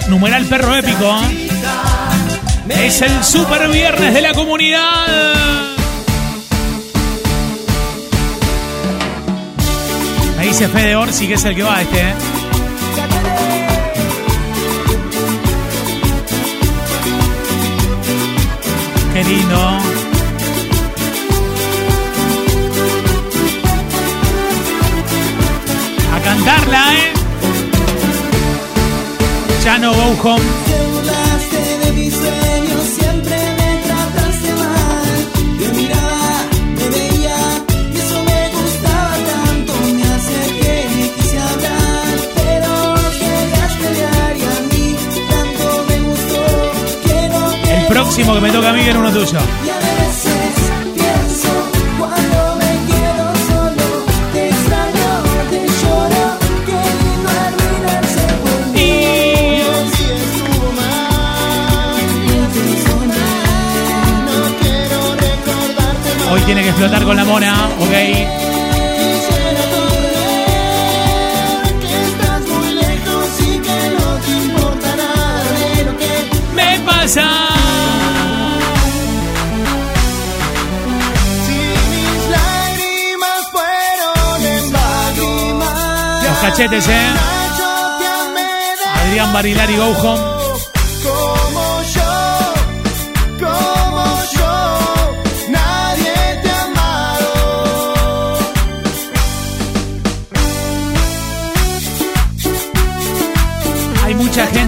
Numeral 0.08 0.44
perro 0.46 0.74
épico, 0.74 1.20
¿eh? 1.22 2.86
Es 2.86 3.02
el 3.02 3.24
super 3.24 3.68
viernes 3.68 4.14
de 4.14 4.20
la 4.20 4.32
comunidad. 4.32 5.06
Me 10.38 10.46
dice 10.46 10.68
Fede 10.68 10.96
Orsi 10.96 11.26
que 11.26 11.34
es 11.34 11.44
el 11.44 11.54
que 11.56 11.62
va 11.62 11.80
este, 11.80 12.00
¿eh? 12.00 12.14
Qué 19.14 19.24
lindo. 19.24 19.78
A 26.14 26.20
cantarla, 26.22 26.94
¿eh? 26.94 27.15
Chano 29.66 29.92
El 47.68 47.86
próximo 47.88 48.34
que 48.34 48.40
me 48.40 48.50
toca 48.52 48.68
a 48.68 48.72
mí 48.72 48.84
viene 48.84 48.98
uno 49.00 49.10
tuyo. 49.10 49.40
tiene 66.46 66.62
que 66.62 66.68
explotar 66.68 67.02
con 67.02 67.16
la 67.16 67.24
mona, 67.24 67.68
ok. 67.80 68.46
pasa? 76.84 77.28
Los 86.22 86.38
cachetes, 86.38 86.88
¿eh? 86.88 87.08
Adrián 88.94 89.32
Barilari 89.32 89.76
Go 89.76 89.86
Home. 89.86 90.45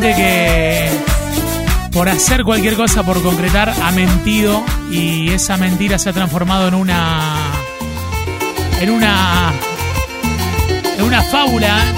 Gente 0.01 0.15
que 0.15 0.91
por 1.93 2.09
hacer 2.09 2.45
cualquier 2.45 2.75
cosa, 2.77 3.03
por 3.03 3.21
concretar, 3.23 3.73
ha 3.83 3.91
mentido 3.91 4.63
y 4.91 5.31
esa 5.31 5.57
mentira 5.57 5.99
se 5.99 6.11
ha 6.11 6.13
transformado 6.13 6.69
en 6.69 6.75
una. 6.75 7.23
en 8.81 8.91
una. 8.91 9.53
en 10.97 11.05
una 11.05 11.23
fábula. 11.23 11.79
¿eh? 11.79 11.95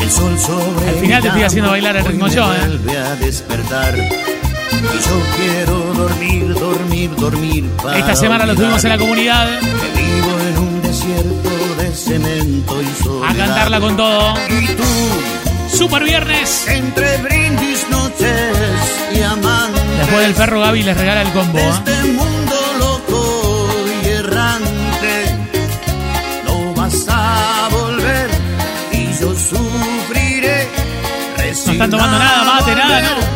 El 0.00 0.10
sol 0.10 0.38
sobre 0.38 0.88
Al 0.88 0.94
final 0.96 1.22
te 1.22 1.28
estoy 1.28 1.42
haciendo 1.42 1.70
bailar 1.70 1.96
el 1.96 2.04
ritmo 2.04 2.28
yo, 2.28 2.50
¿eh? 2.54 2.98
a 2.98 3.16
despertar. 3.16 3.94
Y 3.96 4.98
yo 4.98 5.22
quiero 5.36 5.94
dormir, 5.94 6.54
dormir, 6.54 7.10
dormir. 7.16 7.70
para 7.82 7.98
Esta 7.98 8.16
semana 8.16 8.46
lo 8.46 8.54
tuvimos 8.54 8.82
en 8.84 8.90
la 8.90 8.98
comunidad. 8.98 9.48
Que 9.60 10.02
vivo 10.02 10.40
en 10.48 10.58
un 10.58 10.82
desierto 10.82 11.50
de 11.50 11.63
cemento 11.94 12.82
y 12.82 13.02
soledad. 13.02 13.30
A 13.30 13.34
cantarla 13.34 13.80
con 13.80 13.96
todo. 13.96 14.34
Y 14.48 14.66
tú, 14.68 15.76
Super 15.76 16.04
viernes. 16.04 16.66
entre 16.68 17.16
brindis, 17.18 17.86
noches 17.90 18.56
y 19.14 19.22
amantes. 19.22 19.82
Después 19.98 20.20
del 20.20 20.34
perro 20.34 20.60
Gaby 20.60 20.82
les 20.82 20.96
regala 20.96 21.22
el 21.22 21.32
combo. 21.32 21.58
¿eh? 21.58 21.68
este 21.70 22.04
mundo 22.12 22.54
loco 22.78 23.68
y 24.04 24.08
errante. 24.08 25.36
No 26.46 26.74
vas 26.74 27.06
a 27.08 27.68
volver 27.70 28.28
y 28.92 29.06
yo 29.20 29.34
sufriré. 29.34 30.68
No 31.66 31.72
están 31.72 31.90
tomando 31.90 32.18
nada, 32.18 32.44
mate, 32.44 32.74
nada, 32.74 33.00
¿no? 33.02 33.33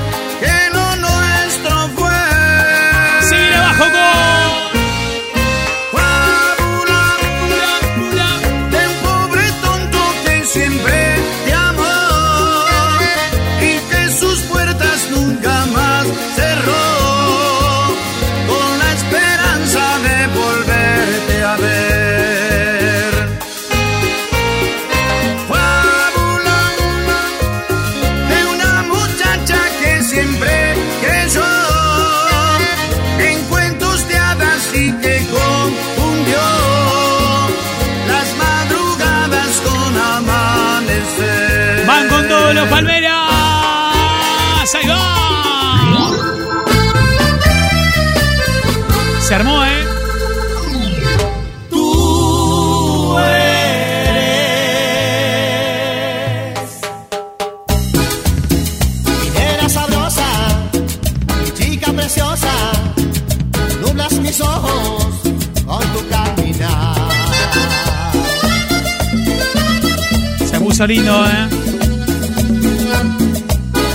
Se 70.79 70.85
puso 70.85 70.95
lindo, 70.95 71.27
¿eh? 71.27 71.49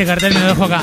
Cartel 0.09 0.33
me 0.33 0.40
lo 0.40 0.47
dejo 0.47 0.64
acá. 0.64 0.81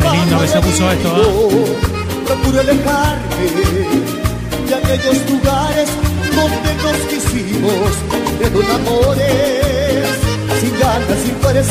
Qué 0.00 0.16
lindo 0.16 0.40
que 0.40 0.46
se 0.46 0.60
puso 0.60 0.90
esto, 0.92 1.08
¿eh? 1.16 1.39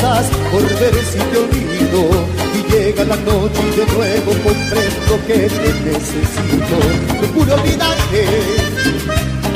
Fuerzas, 0.00 0.26
por 0.50 0.62
ver 0.62 0.94
si 1.04 1.18
te 1.18 1.38
olvido. 1.38 2.26
Y 2.54 2.72
llega 2.72 3.04
la 3.04 3.16
noche 3.16 3.60
y 3.66 3.76
de 3.76 3.86
nuevo 3.94 4.32
comprendo 4.42 5.26
que 5.26 5.48
te 5.48 5.74
necesito. 5.90 7.18
Procuro 7.18 7.54
olvidarte, 7.54 8.26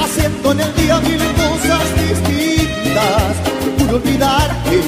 haciendo 0.03 0.53
en 0.53 0.61
el 0.61 0.75
día 0.75 1.01
mil 1.01 1.19
cosas 1.19 1.83
distintas. 2.09 3.35
Procuro 3.65 3.97
olvidarte, 3.97 4.81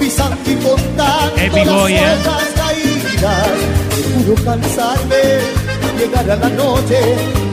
pisando 0.00 0.50
y 0.50 0.54
contando 0.56 1.56
las 1.56 1.68
hoy, 1.68 1.94
¿eh? 1.94 2.16
caídas. 2.56 3.48
Procuro 4.14 4.44
cansarme, 4.44 5.22
llegar 5.98 6.30
a 6.30 6.36
la 6.36 6.48
noche 6.48 6.98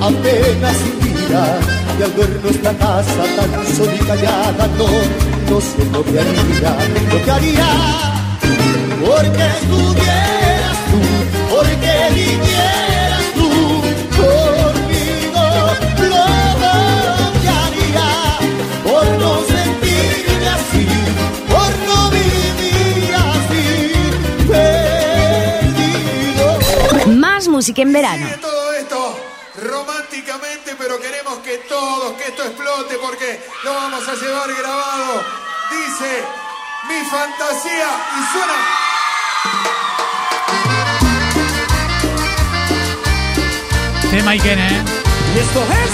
apenas 0.02 0.78
sin 0.78 1.00
vida. 1.00 1.60
Y 2.00 2.02
al 2.02 2.12
ver 2.14 2.42
nuestra 2.44 2.74
casa 2.74 3.24
tan 3.36 3.76
sola 3.76 3.94
y 3.94 4.00
callada, 4.00 4.68
no, 4.80 5.33
no 5.50 5.62
sé 5.62 5.86
lo 5.92 6.04
que 6.04 6.20
haría, 6.20 6.78
lo 7.12 7.26
que 7.26 7.32
haría. 7.32 7.68
Porque 9.06 9.46
estuvieras 9.60 10.78
tú, 10.92 11.00
porque 11.54 11.92
vinieras 12.16 13.26
tú 13.36 13.50
conmigo, 14.18 15.44
lo 16.10 16.26
que 17.42 17.50
haría 17.50 18.10
por 18.84 19.06
no 19.20 19.32
sentirme 19.42 20.48
así, 20.50 20.86
por 21.50 21.72
no 21.88 22.00
vivir 22.12 23.14
así, 23.16 23.66
perdido. 25.58 26.48
Más 27.18 27.44
música 27.48 27.82
en 27.82 27.92
verano. 27.94 28.26
Sigue 28.26 28.38
todo 28.38 28.74
esto 28.74 29.20
románticamente, 29.62 30.76
pero 30.78 31.00
queremos 31.00 31.40
que 31.40 31.58
todos, 31.70 32.14
que 32.14 32.24
esto 32.30 32.44
explote 32.44 32.96
porque 33.02 33.40
lo 33.64 33.74
vamos 33.74 34.08
a 34.08 34.14
llevar 34.16 34.54
grabado. 34.54 35.24
Dice 35.72 36.24
mi 36.90 37.06
fantasía 37.10 37.88
y 38.18 38.24
suena. 38.34 38.58
Tema 44.12 44.32
Iken, 44.36 44.60
¿eh? 44.60 44.84
Y 45.36 45.40
esto 45.40 45.66
es. 45.84 45.94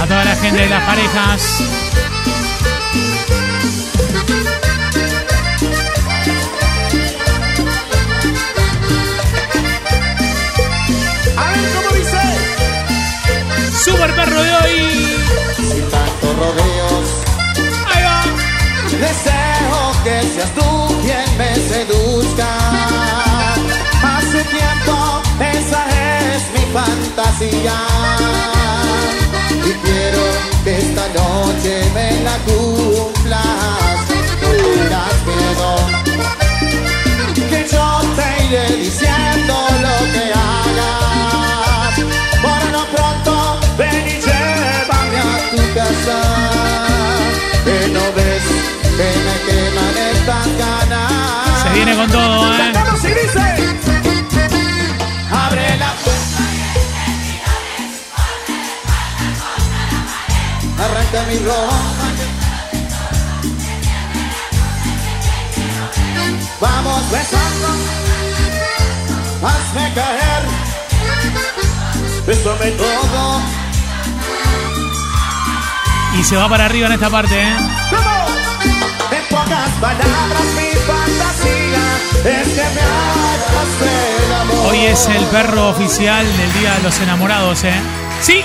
A 0.00 0.06
toda 0.06 0.24
la 0.24 0.36
gente 0.36 0.62
de 0.62 0.68
las 0.68 0.84
parejas. 0.84 1.62
A 11.36 11.44
ver 11.50 11.68
cómo 11.74 11.90
dice. 11.94 12.20
Super 13.84 14.14
perro 14.14 14.42
de 14.42 14.54
hoy 14.56 15.07
rodeos. 16.38 17.06
Deseo 19.04 19.80
que 20.04 20.16
seas 20.34 20.52
tú 20.54 20.70
quien 21.02 21.28
me 21.38 21.54
seduzca. 21.70 22.48
Hace 24.02 24.40
tiempo 24.44 24.94
esa 25.56 25.80
es 26.34 26.42
mi 26.54 26.64
fantasía. 26.72 27.78
Y 29.68 29.72
quiero 29.84 30.22
que 30.64 30.78
esta 30.78 31.04
noche 31.20 31.72
me 31.94 32.08
la 32.26 32.36
cumplas. 32.46 33.98
No 34.42 34.48
tengas 34.64 35.18
miedo. 35.28 35.68
Que 37.50 37.60
yo 37.72 37.86
te 38.16 38.44
iré 38.46 38.76
diciendo. 38.76 39.17
Con 51.98 52.10
todo, 52.12 52.54
¿eh? 52.54 52.72
Y 53.02 53.06
dice. 53.08 53.40
Abre 55.32 55.78
la 55.78 55.92
Arranca 60.84 61.22
mi 61.28 61.38
ropa. 61.38 62.06
Vamos 66.60 67.10
besando. 67.10 67.68
Hazme 69.42 69.92
caer. 69.94 70.42
Bésame 72.26 72.70
todo. 72.72 73.40
Y 76.18 76.24
se 76.24 76.36
va 76.36 76.48
para 76.48 76.64
arriba 76.66 76.86
en 76.86 76.92
esta 76.92 77.10
parte, 77.10 77.42
¿eh? 77.42 77.56
En 79.10 79.24
pocas 79.30 79.70
palabras 79.80 80.44
mi 80.56 80.76
fantasía 80.86 81.57
Hoy 84.66 84.86
es 84.86 85.06
el 85.06 85.24
perro 85.26 85.68
oficial 85.70 86.26
del 86.36 86.52
Día 86.54 86.74
de 86.74 86.82
los 86.82 86.98
Enamorados, 87.00 87.64
¿eh? 87.64 87.80
Sí, 88.20 88.42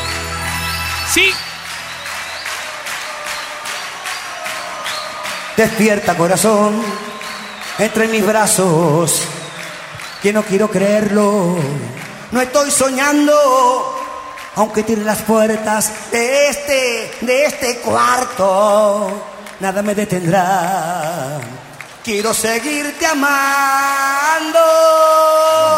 sí. 1.12 1.32
Despierta 5.58 6.16
corazón 6.16 6.82
entre 7.80 8.08
mis 8.08 8.26
brazos, 8.26 9.22
que 10.22 10.32
no 10.32 10.44
quiero 10.44 10.70
creerlo. 10.70 11.58
No 12.32 12.42
estoy 12.42 12.72
soñando, 12.72 13.34
aunque 14.56 14.84
tire 14.84 15.04
las 15.04 15.22
puertas 15.24 16.12
de 16.12 16.50
este, 16.50 17.12
de 17.22 17.46
este 17.46 17.80
cuarto, 17.80 19.10
nada 19.60 19.82
me 19.82 19.94
detendrá. 19.96 21.40
Quiero 22.04 22.34
seguirte 22.34 23.06
amando. 23.06 24.60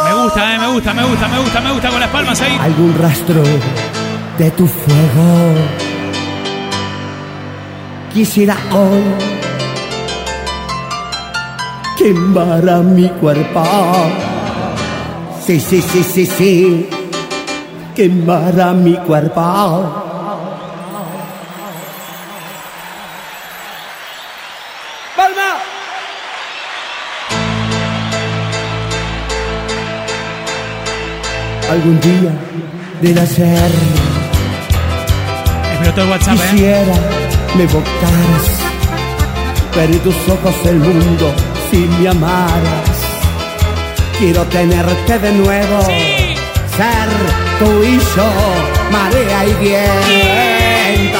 Me 0.05 0.23
gusta, 0.23 0.55
¿eh? 0.55 0.57
Me 0.57 0.67
gusta, 0.69 0.91
me 0.91 1.03
gusta, 1.05 1.27
me 1.27 1.39
gusta, 1.39 1.61
me 1.61 1.71
gusta 1.71 1.89
con 1.91 1.99
las 1.99 2.09
palmas 2.09 2.41
ahí. 2.41 2.57
Algún 2.59 2.97
rastro 2.97 3.43
de 4.39 4.49
tu 4.51 4.65
fuego. 4.65 5.53
Quisiera 8.11 8.57
hoy 8.73 9.03
quemar 11.95 12.69
a 12.69 12.79
mi 12.79 13.07
cuerpo. 13.07 13.63
Sí, 15.45 15.59
sí, 15.59 15.79
sí, 15.79 16.03
sí, 16.03 16.25
sí. 16.25 16.89
Quemar 17.93 18.59
a 18.59 18.73
mi 18.73 18.95
cuerpo. 18.97 20.04
Algún 31.69 31.99
día 32.01 32.31
de 33.01 33.13
nacer 33.13 33.71
Explotó 35.73 36.01
el 36.03 36.09
WhatsApp, 36.09 36.35
¿eh? 36.35 36.47
quisiera 36.51 37.25
me 37.55 37.63
evocaras, 37.63 38.47
ver 39.75 39.91
en 39.91 39.99
tus 39.99 40.15
ojos 40.27 40.55
el 40.65 40.75
mundo 40.75 41.33
si 41.71 41.77
me 41.77 42.09
amaras. 42.09 42.97
Quiero 44.19 44.43
tenerte 44.45 45.19
de 45.19 45.31
nuevo, 45.31 45.81
ser 45.83 47.09
tu 47.59 47.83
y 47.83 47.97
yo, 47.97 48.29
marea 48.91 49.45
y 49.45 49.53
viento. 49.53 51.19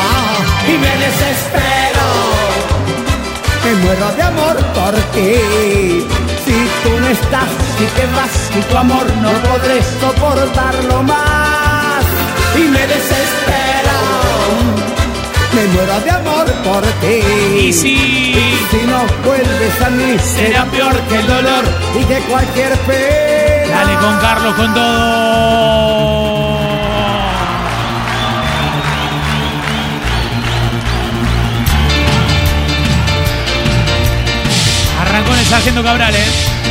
Y 0.68 0.78
me 0.78 0.94
desespero, 1.06 2.08
me 3.64 3.74
muero 3.82 4.12
de 4.16 4.22
amor 4.22 4.58
por 4.74 4.94
ti. 5.14 6.15
Tú 6.86 7.00
no 7.00 7.08
estás, 7.08 7.50
si 7.80 7.86
te 7.98 8.06
vas, 8.16 8.52
y 8.56 8.62
tu 8.70 8.78
amor 8.78 9.06
no 9.16 9.32
podré 9.50 9.82
soportarlo 10.00 11.02
más. 11.02 12.06
Y 12.56 12.60
me 12.60 12.86
desespero, 12.86 13.98
me 15.56 15.66
muero 15.74 16.00
de 16.02 16.12
amor 16.12 16.46
por 16.64 16.84
ti. 17.02 17.68
Y 17.70 17.74
si, 17.74 18.36
si 18.70 18.86
no 18.86 19.04
vuelves 19.26 19.82
a 19.82 19.90
mí, 19.90 20.16
será 20.20 20.66
peor 20.66 20.96
que 21.10 21.16
el 21.16 21.26
dolor 21.26 21.64
y 22.00 22.04
que 22.04 22.20
cualquier 22.30 22.78
pena. 22.82 23.78
Dale 23.78 23.96
con 23.96 24.20
Carlos 24.20 24.54
con 24.54 24.74
todo. 24.76 25.66
Arrancó 35.02 35.34
el 35.34 35.46
sargento 35.46 35.82
Cabral, 35.84 36.14
¿eh? 36.14 36.65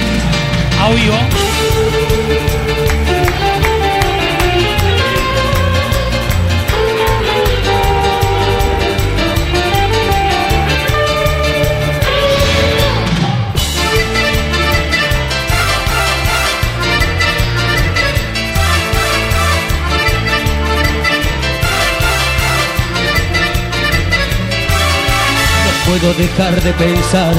No 25.64 25.86
puedo 25.86 26.12
dejar 26.14 26.60
de 26.62 26.72
pensar, 26.72 27.34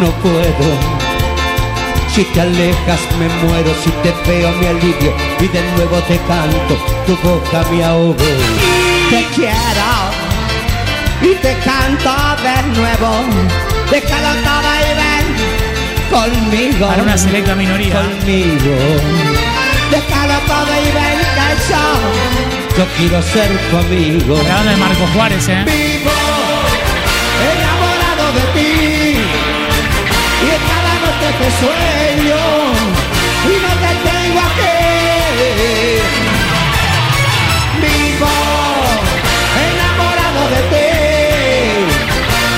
no 0.00 0.10
puedo. 0.22 1.01
Si 2.14 2.24
te 2.24 2.42
alejas 2.42 3.00
me 3.18 3.26
muero, 3.42 3.72
si 3.82 3.90
te 4.02 4.12
veo 4.26 4.52
me 4.60 4.68
alivio 4.68 5.14
y 5.40 5.48
de 5.48 5.62
nuevo 5.72 5.96
te 6.00 6.18
canto, 6.28 6.76
tu 7.06 7.16
boca 7.26 7.64
me 7.70 7.82
ahogo. 7.82 8.16
Te 9.08 9.24
quiero 9.34 9.90
y 11.22 11.34
te 11.36 11.56
canto 11.64 12.14
de 12.42 12.78
nuevo. 12.78 13.10
Déjalo 13.90 14.28
todo 14.44 14.72
y 14.78 14.92
ven 15.00 15.26
conmigo. 16.10 16.86
Para 16.86 17.02
una 17.02 17.16
selecta 17.16 17.54
minoría. 17.54 17.94
Conmigo, 17.94 18.76
Déjalo 19.90 20.38
todo 20.46 20.72
y 20.82 20.92
ven 20.92 21.18
que 21.36 21.72
yo 21.72 22.52
yo 22.76 22.86
quiero 22.98 23.22
ser 23.22 23.50
tu 23.70 23.76
amigo. 23.78 24.36
La 24.48 24.54
banda 24.56 24.70
de 24.72 24.76
Marco 24.76 25.06
Juárez, 25.14 25.48
¿eh? 25.48 25.64
vivo 25.64 26.10
enamorado 27.52 28.32
de 28.34 28.60
ti. 28.60 29.18
Y 30.42 30.50
cada 30.68 30.94
noche 31.04 31.28
te 31.38 31.50
sueño 31.58 32.01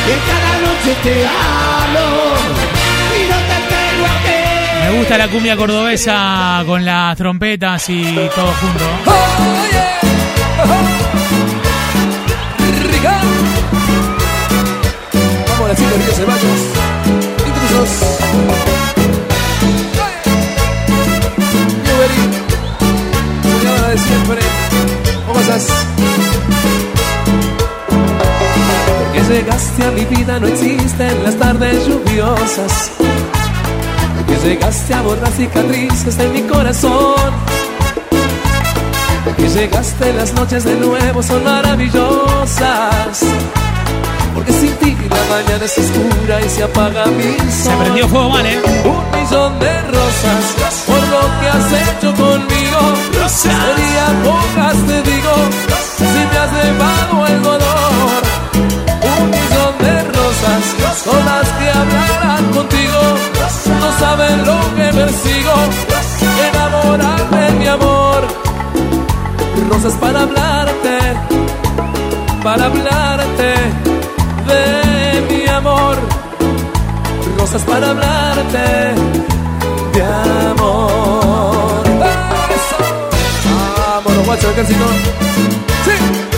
Y 0.06 0.10
en 0.10 0.20
cada 0.20 0.52
noche 0.60 0.96
te 1.02 1.26
hablo 1.26 2.04
y 3.16 3.22
no 3.30 3.36
te 3.36 3.58
tengo 3.72 4.06
aquí. 4.06 4.38
Me 4.84 4.98
gusta 4.98 5.18
la 5.18 5.28
cumbia 5.28 5.56
cordobesa 5.56 6.62
con 6.66 6.84
las 6.84 7.16
trompetas 7.16 7.88
y 7.88 8.14
todo 8.34 8.52
junto. 8.60 8.84
Vamos 15.48 15.66
a 15.66 15.68
decir 15.68 15.86
Río 15.88 16.12
Ceballos. 16.12 16.60
Intrusos. 17.46 17.90
Newbery. 21.84 22.22
Soñadora 23.42 23.88
de 23.88 23.98
siempre. 23.98 24.40
¿Cómo 25.26 25.40
estás? 25.40 25.93
Llegaste 29.28 29.84
a 29.84 29.90
mi 29.90 30.04
vida 30.04 30.38
no 30.38 30.46
existen 30.46 31.24
las 31.24 31.36
tardes 31.36 31.86
lluviosas. 31.86 32.90
Porque 34.16 34.36
llegaste 34.48 34.94
a 34.94 35.02
borrar 35.02 35.32
cicatrices 35.32 36.16
de 36.16 36.28
mi 36.28 36.42
corazón. 36.42 37.32
Que 39.36 39.48
llegaste 39.48 40.12
las 40.12 40.32
noches 40.32 40.64
de 40.64 40.74
nuevo 40.76 41.22
son 41.22 41.42
maravillosas. 41.44 43.20
Porque 44.34 44.52
sin 44.52 44.72
ti 44.76 44.96
la 45.10 45.34
mañana 45.34 45.64
es 45.64 45.78
oscura 45.78 46.40
y 46.40 46.48
se 46.48 46.62
apaga 46.62 47.06
mi 47.06 47.36
sol. 47.36 47.50
Se 47.50 47.70
prendió 47.76 48.08
fuego 48.08 48.30
mal, 48.30 48.46
¿eh? 48.46 48.60
Un 48.84 49.20
millón 49.20 49.58
de 49.58 49.82
rosas 49.82 50.84
por 50.86 51.02
lo 51.08 51.40
que 51.40 51.48
has 51.48 51.72
hecho 51.72 52.14
conmigo. 52.14 52.80
Sería 53.28 54.06
pocas, 54.22 54.76
te 54.86 55.02
digo, 55.10 55.32
si 55.98 56.04
me 56.04 56.38
has 56.38 56.52
llevado 56.52 57.26
el 57.26 57.42
dolor. 57.42 57.73
Rosas 60.44 60.98
son 61.04 61.24
las 61.24 61.48
que 61.48 61.70
hablarán 61.70 62.44
contigo. 62.52 63.00
No 63.80 63.98
saben 63.98 64.44
lo 64.44 64.60
que 64.76 64.92
persigo, 64.92 65.52
enamorarme 66.52 67.50
mi 67.58 67.66
amor. 67.66 68.26
Rosas 69.70 69.94
para 69.94 70.20
hablarte, 70.20 70.98
para 72.42 72.66
hablarte 72.66 73.54
de 74.48 75.26
mi 75.30 75.48
amor. 75.48 75.96
Rosas 77.38 77.62
para 77.62 77.90
hablarte 77.90 78.94
de 79.94 80.02
amor. 80.50 81.84
¡Eso! 82.56 82.76
Vámonos, 83.78 84.26
guacho, 84.26 84.50
ejército. 84.50 84.84
Sí. 85.84 86.33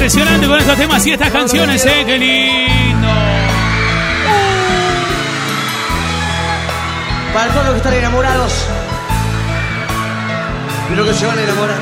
Impresionante 0.00 0.46
con 0.48 0.58
estos 0.58 0.78
temas 0.78 1.06
y 1.06 1.12
estas 1.12 1.28
canciones, 1.28 1.84
¿eh? 1.84 2.04
¡Qué 2.06 2.16
lindo! 2.16 3.08
Para 7.34 7.50
todos 7.52 7.64
los 7.66 7.72
que 7.72 7.76
están 7.76 7.92
enamorados. 7.92 8.66
Pero 10.88 11.04
que 11.04 11.12
se 11.12 11.26
van 11.26 11.38
a 11.38 11.42
enamorar. 11.42 11.80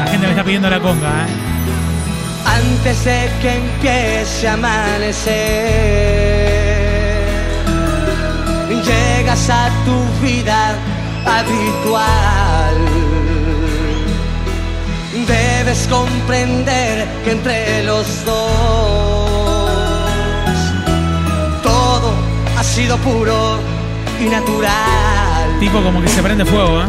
La 0.00 0.06
gente 0.10 0.26
me 0.26 0.32
está 0.32 0.42
pidiendo 0.42 0.68
la 0.68 0.80
conga, 0.80 1.08
¿eh? 1.08 1.28
Antes 2.46 3.04
de 3.04 3.30
que 3.42 3.54
empiece 3.54 4.48
a 4.48 4.54
amanecer, 4.54 5.36
llegas 8.84 9.48
a 9.48 9.70
tu 9.84 10.04
vida 10.20 10.74
habitual. 11.24 12.37
Debes 15.68 15.86
comprender 15.88 17.06
que 17.24 17.30
entre 17.32 17.82
los 17.82 18.24
dos 18.24 19.30
todo 21.62 22.10
ha 22.56 22.64
sido 22.64 22.96
puro 22.96 23.58
y 24.18 24.30
natural. 24.30 25.60
Tipo 25.60 25.82
como 25.82 26.00
que 26.00 26.08
se 26.08 26.22
prende 26.22 26.46
fuego, 26.46 26.80
¿eh? 26.80 26.86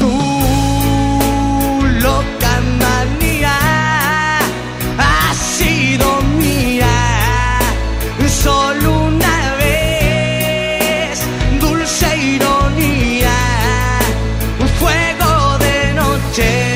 Tu 0.00 0.10
loca 2.00 2.60
manía 2.80 3.56
ha 4.98 5.32
sido 5.34 6.22
mía 6.40 6.90
solo 8.42 9.04
una 9.04 9.54
vez. 9.58 11.22
Dulce 11.60 12.16
ironía, 12.16 13.30
fuego 14.80 15.58
de 15.58 15.94
noche, 15.94 16.71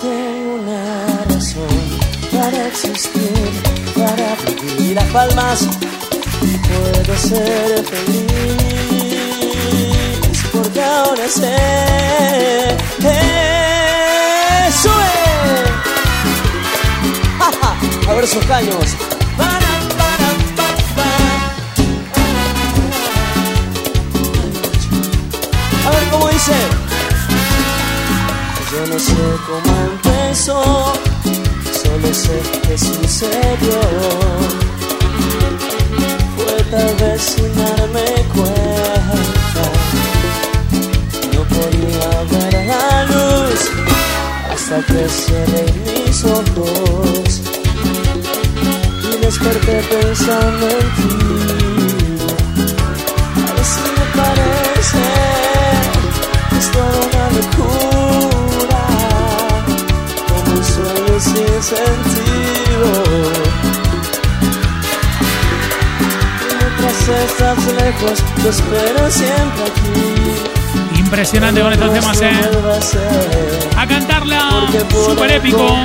tengo 0.00 0.54
una 0.54 1.24
razón 1.28 1.68
para 2.32 2.66
existir, 2.68 3.32
para 3.94 4.36
vivir 4.60 4.98
a 4.98 5.04
palmas. 5.06 5.68
Puedo 6.40 7.18
ser 7.18 7.84
feliz 7.84 8.32
porque 10.52 10.82
ahora 10.82 11.28
sé. 11.28 11.56
¡Eso 14.68 14.90
es! 14.90 15.70
¡Ja, 17.38 17.50
ja! 17.60 18.10
A 18.10 18.14
ver 18.14 18.24
esos 18.24 18.44
caños. 18.46 18.96
A 25.84 25.90
ver 25.90 26.08
cómo 26.10 26.28
dice. 26.28 26.81
Yo 28.72 28.86
no 28.86 28.98
sé 28.98 29.12
cómo 29.46 29.72
empezó, 29.92 30.62
solo 31.82 32.14
sé 32.14 32.40
que 32.66 32.78
sucedió. 32.78 33.80
Fue 36.36 36.64
tal 36.70 36.94
vez 36.96 37.22
sin 37.22 37.54
darme 37.54 38.04
cuenta. 38.34 39.64
No 41.34 41.42
podía 41.54 42.10
ver 42.30 42.66
la 42.66 43.04
luz 43.04 43.60
hasta 44.50 44.76
que 44.86 45.06
cerré 45.06 45.66
mis 46.06 46.24
ojos 46.24 47.42
y 49.02 49.16
desperté 49.18 49.82
pensando 49.82 50.66
en 50.66 50.86
ti. 50.96 51.14
A 53.36 53.52
ver 53.52 53.82
me 53.98 54.04
parece 54.16 55.04
que 56.48 56.56
es 56.58 56.70
toda 56.70 57.11
sin 61.34 61.62
sentido. 61.62 62.88
Mientras 66.58 67.08
estás 67.08 67.58
lejos, 67.74 68.22
yo 68.42 68.50
espero 68.50 69.10
siempre 69.10 69.64
aquí. 69.64 70.98
Impresionante 70.98 71.60
con 71.60 71.72
estos 71.72 71.92
temas, 71.92 72.22
¿eh? 72.22 72.30
a 73.76 73.86
cantarla, 73.86 74.68
super 75.06 75.30
épico. 75.30 75.76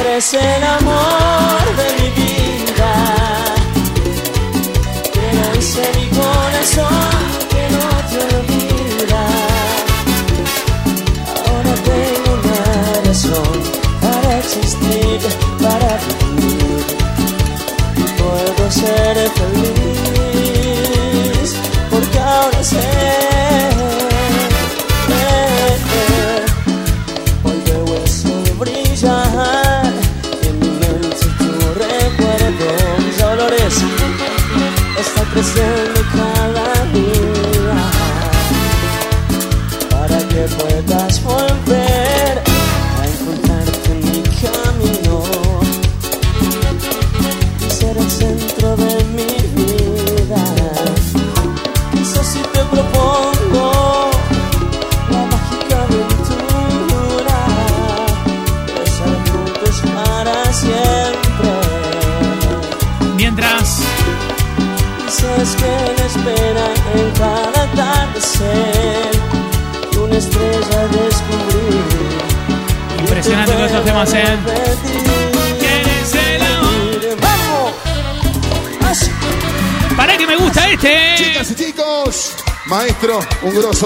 Eres 0.00 0.34
el 0.34 0.64
amor 0.64 1.62
de 1.76 2.02
mi 2.02 2.10
vida. 2.10 2.92
Que 5.12 5.98
mi 5.98 6.06
corazón 6.08 6.95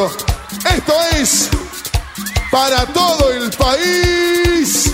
Esto 0.06 0.94
es 1.16 1.50
para 2.50 2.86
todo 2.86 3.30
el 3.32 3.50
país. 3.50 4.92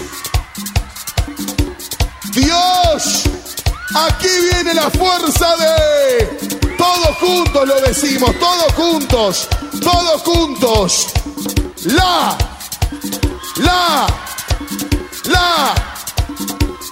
Dios, 2.33 3.23
aquí 3.95 4.29
viene 4.51 4.75
la 4.75 4.91
fuerza 4.91 5.57
de 5.57 6.57
todos 6.77 7.17
juntos 7.19 7.69
lo 7.69 7.81
decimos, 7.83 8.31
todos 8.39 8.73
juntos, 8.75 9.49
todos 9.81 10.23
juntos. 10.23 11.07
La, 11.85 12.37
la, 13.57 14.07
la, 15.25 15.75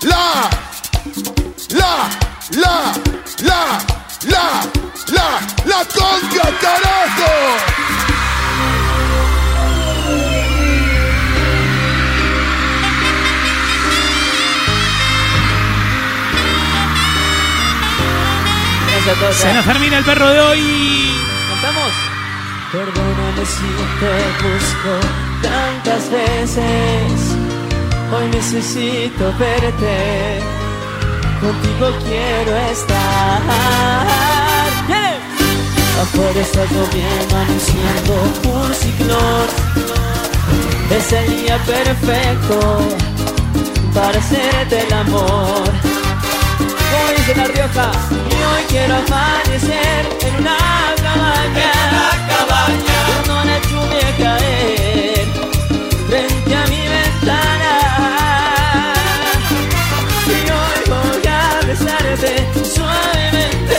la, 0.02 0.50
la, 1.70 2.10
la, 2.50 2.92
la, 3.42 3.72
la, 4.22 4.60
la, 5.08 5.40
la 5.64 5.84
conga, 5.86 6.58
carajo. 6.60 7.74
Se 19.05 19.52
nos 19.52 19.66
termina 19.66 19.98
el 19.98 20.05
perro 20.05 20.30
de 20.30 20.40
hoy. 20.40 21.11
¿Cantamos? 21.50 21.92
Perdóname 22.72 23.44
si 23.44 23.68
te 24.00 24.14
busco 24.42 24.92
tantas 25.42 26.11
veces. 26.11 27.36
Hoy 28.11 28.28
necesito 28.32 29.30
verte. 29.38 30.40
Contigo 31.38 31.90
quiero 32.07 32.57
estar. 32.72 33.42
¡Viene! 34.86 35.18
Afuera 36.00 36.40
está 36.40 36.64
lloviendo 36.64 37.36
anunciando 37.36 38.12
un 38.55 38.74
ciclón. 38.74 39.48
Es 40.90 41.12
el 41.12 41.42
día 41.42 41.59
perfecto 41.59 42.80
para 43.92 44.18
hacerte 44.18 44.80
el 44.80 44.92
amor. 44.94 45.93
La 47.36 47.47
Rioja, 47.47 47.90
y 48.11 48.34
hoy 48.34 48.62
quiero 48.68 48.95
amanecer 48.95 50.03
en 50.20 50.36
una 50.36 50.57
cabaña. 51.03 51.72
Viendo 52.68 53.34
la 53.45 53.59
lluvia 53.68 54.09
caer 54.18 55.26
frente 56.09 56.53
a 56.55 56.57
mi 56.66 56.82
ventana. 56.86 57.72
Y 60.26 60.30
hoy 60.59 60.78
voy 60.86 61.26
a 61.26 61.30
besarte 61.66 62.32
suavemente, 62.72 63.76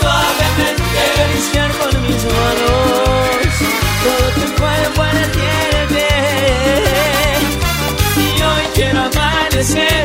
suavemente. 0.00 0.98
Acariciar 1.14 1.70
con 1.78 1.92
mis 2.02 2.20
manos 2.24 3.52
todo 4.04 4.26
tu 4.34 4.46
cuerpo 4.60 5.00
en 5.06 5.16
tierra. 5.32 6.06
Y 8.16 8.42
hoy 8.42 8.64
quiero 8.74 9.00
amanecer 9.00 9.97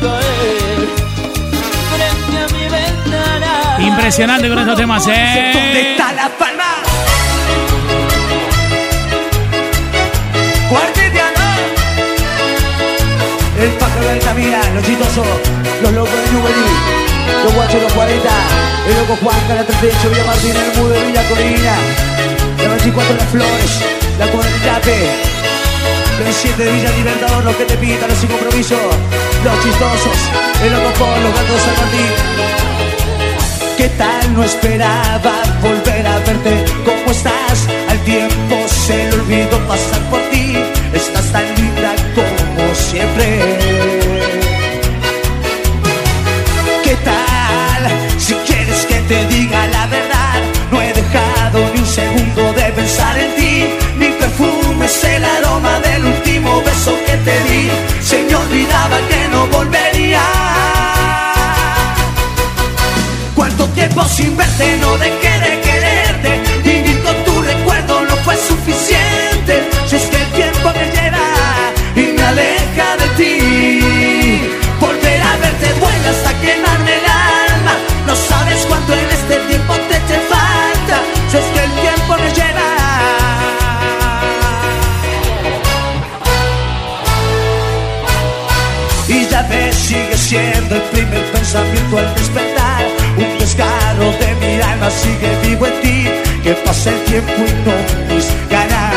caer 0.00 0.88
frente 1.94 2.38
a 2.38 2.46
mi 2.56 2.64
ventana. 2.68 3.76
Impresionante 3.80 4.48
con 4.48 4.58
estos 4.58 4.76
temas, 4.76 5.06
¿eh? 5.08 5.52
¿Dónde 5.54 5.90
está 5.92 6.12
la 6.12 6.28
palma? 6.28 6.64
El 13.60 13.70
pájaro 13.78 14.04
de 14.04 14.10
Altamira, 14.10 14.60
los 14.74 14.84
chistosos, 14.84 15.26
los 15.80 15.92
locos 15.92 16.12
de 16.12 16.26
Juvenil, 16.26 16.74
los 17.44 17.54
guachos 17.54 17.74
de 17.74 17.82
los 17.82 17.92
40, 17.92 18.28
el 18.88 18.96
loco 18.98 19.16
Juan, 19.22 19.36
la 19.48 19.64
38, 19.64 20.10
Villa 20.10 20.24
Martín, 20.24 20.56
el 20.56 20.78
mudo 20.78 20.90
de 20.90 21.04
Villa 21.06 21.22
Corina, 21.28 21.74
la 22.58 22.68
24 22.68 23.16
Las 23.16 23.28
Flores, 23.28 23.80
la 24.18 24.26
Cuadra 24.26 24.50
del 24.50 24.62
Yape, 24.64 25.33
los 26.18 26.34
7 26.36 26.62
de 26.62 26.72
Villa 26.72 26.90
Libertador, 26.92 27.44
los 27.44 27.56
que 27.56 27.64
te 27.64 27.76
pintan, 27.76 28.08
los 28.08 28.18
sin 28.18 28.28
compromiso, 28.28 28.76
los 29.44 29.62
chistosos, 29.62 30.18
el 30.62 30.72
loco 30.72 30.90
Paul, 30.98 31.22
los 31.22 31.34
gatos 31.34 31.60
San 31.62 31.76
Martín. 31.80 32.54
¿Qué 33.76 33.88
tal? 33.98 34.34
No 34.34 34.44
esperaba 34.44 35.32
volver 35.60 36.06
a 36.06 36.18
verte. 36.20 36.64
¿Cómo 36.84 37.10
estás? 37.10 37.66
Al 37.88 37.98
tiempo 38.04 38.56
se 38.68 38.96
le 39.08 39.14
olvidó 39.14 39.58
pasar 39.66 40.00
por 40.10 40.20
ti. 40.30 40.56
Estás 40.94 41.32
tan 41.32 41.44
linda 41.56 41.73
que 59.08 59.28
no 59.28 59.46
volvería. 59.48 60.22
Cuánto 63.34 63.66
tiempo 63.68 64.04
sin 64.04 64.36
verte 64.36 64.76
no 64.78 64.96
dejé 64.98 65.40
de 65.40 65.63
el 90.36 90.82
primer 90.90 91.24
pensamiento 91.32 91.98
al 91.98 92.14
despertar 92.14 92.86
Un 93.16 93.38
desgarro 93.38 94.10
de 94.12 94.34
mi 94.40 94.60
alma 94.60 94.90
sigue 94.90 95.30
vivo 95.46 95.66
en 95.66 95.80
ti 95.80 96.08
Que 96.42 96.52
pasa 96.64 96.90
el 96.90 97.04
tiempo 97.04 97.32
y 97.36 97.52
no 97.64 98.14
mis 98.14 98.26
ganas 98.50 98.94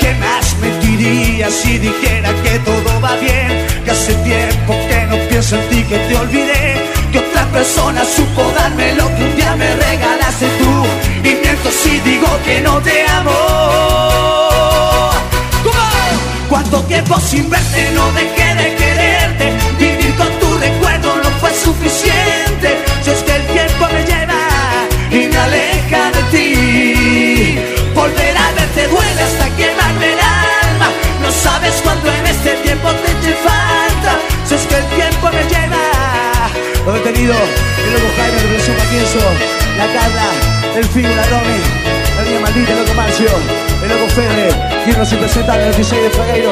¿Qué 0.00 0.14
más 0.14 0.56
mentiría 0.60 1.50
si 1.50 1.78
dijera 1.78 2.30
que 2.42 2.58
todo 2.60 3.00
va 3.00 3.16
bien? 3.16 3.66
Que 3.84 3.90
hace 3.90 4.14
tiempo 4.14 4.74
que 4.88 5.06
no 5.06 5.16
pienso 5.28 5.56
en 5.56 5.68
ti, 5.68 5.82
que 5.82 5.98
te 5.98 6.16
olvidé 6.16 6.76
Que 7.12 7.18
otra 7.18 7.44
persona 7.46 8.04
supo 8.04 8.52
darme 8.56 8.94
lo 8.94 9.06
que 9.16 9.24
un 9.24 9.36
día 9.36 9.56
me 9.56 9.74
regalaste 9.74 10.46
tú 10.60 10.86
Y 11.28 11.34
miento 11.34 11.70
si 11.70 11.98
digo 12.00 12.28
que 12.44 12.60
no 12.60 12.80
te 12.80 13.06
amo. 13.08 14.47
Cuánto 16.48 16.82
tiempo 16.84 17.20
sin 17.20 17.50
verte 17.50 17.90
no 17.94 18.10
dejé 18.12 18.54
de 18.54 18.74
quererte. 18.74 19.52
Vivir 19.78 20.14
con 20.16 20.28
tu 20.40 20.56
recuerdo 20.58 21.16
no 21.16 21.30
fue 21.40 21.52
suficiente. 21.52 22.78
Si 23.02 23.10
es 23.10 23.22
que 23.22 23.36
el 23.36 23.46
tiempo 23.48 23.86
me 23.92 24.02
lleva 24.04 24.88
y 25.10 25.28
me 25.28 25.36
aleja 25.36 26.10
de 26.10 26.22
ti. 26.32 27.58
Volver 27.94 28.36
a 28.36 28.52
verte 28.52 28.88
duele 28.88 29.22
hasta 29.22 29.56
quemarme 29.56 30.12
el 30.14 30.18
alma. 30.18 30.88
No 31.20 31.30
sabes 31.30 31.74
cuánto 31.82 32.10
en 32.10 32.26
este 32.26 32.54
tiempo 32.62 32.88
te 32.92 33.12
eché 33.12 33.36
falta. 33.44 34.18
Si 34.46 34.54
es 34.54 34.66
que 34.66 34.76
el 34.76 34.86
tiempo 34.96 35.30
me 35.30 35.42
lleva. 35.52 36.48
Lo 36.86 36.92
detenido, 36.94 37.34
el 37.34 37.92
loco 37.92 38.06
Jaime, 38.16 38.40
el 38.40 38.88
pienso 38.88 39.18
La 39.76 39.86
Carla, 39.92 40.30
el 40.76 40.84
Figo, 40.86 41.14
la 41.14 41.26
Romy 41.26 41.97
compañía 42.28 42.40
maldita, 42.40 42.72
el 42.72 42.78
loco 42.80 42.94
Marcio, 42.94 43.30
el 43.82 43.88
loco 43.88 44.08
Ferre, 44.08 44.48
quien 44.84 44.98
nos 44.98 45.08
presenta 45.08 45.56
el 45.56 45.64
26 45.64 46.02
de 46.02 46.10
febrero. 46.10 46.50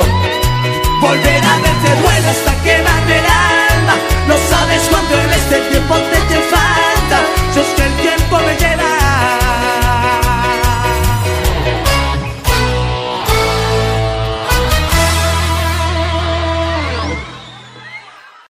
Volver 1.00 1.44
a 1.44 1.58
verte 1.58 2.02
duele 2.02 2.28
hasta 2.28 2.62
quemar 2.62 3.10
el 3.10 3.24
alma, 3.24 3.94
no 4.26 4.36
sabes 4.48 4.82
cuánto 4.90 5.14
en 5.20 5.32
este 5.32 5.60
tiempo 5.70 5.94
te, 5.94 6.34
te 6.34 6.40
falta, 6.40 7.20
yo 7.54 7.62
que 7.76 7.82
el 7.82 7.94
tiempo 7.96 8.38
me 8.38 8.56
lleva. 8.56 9.65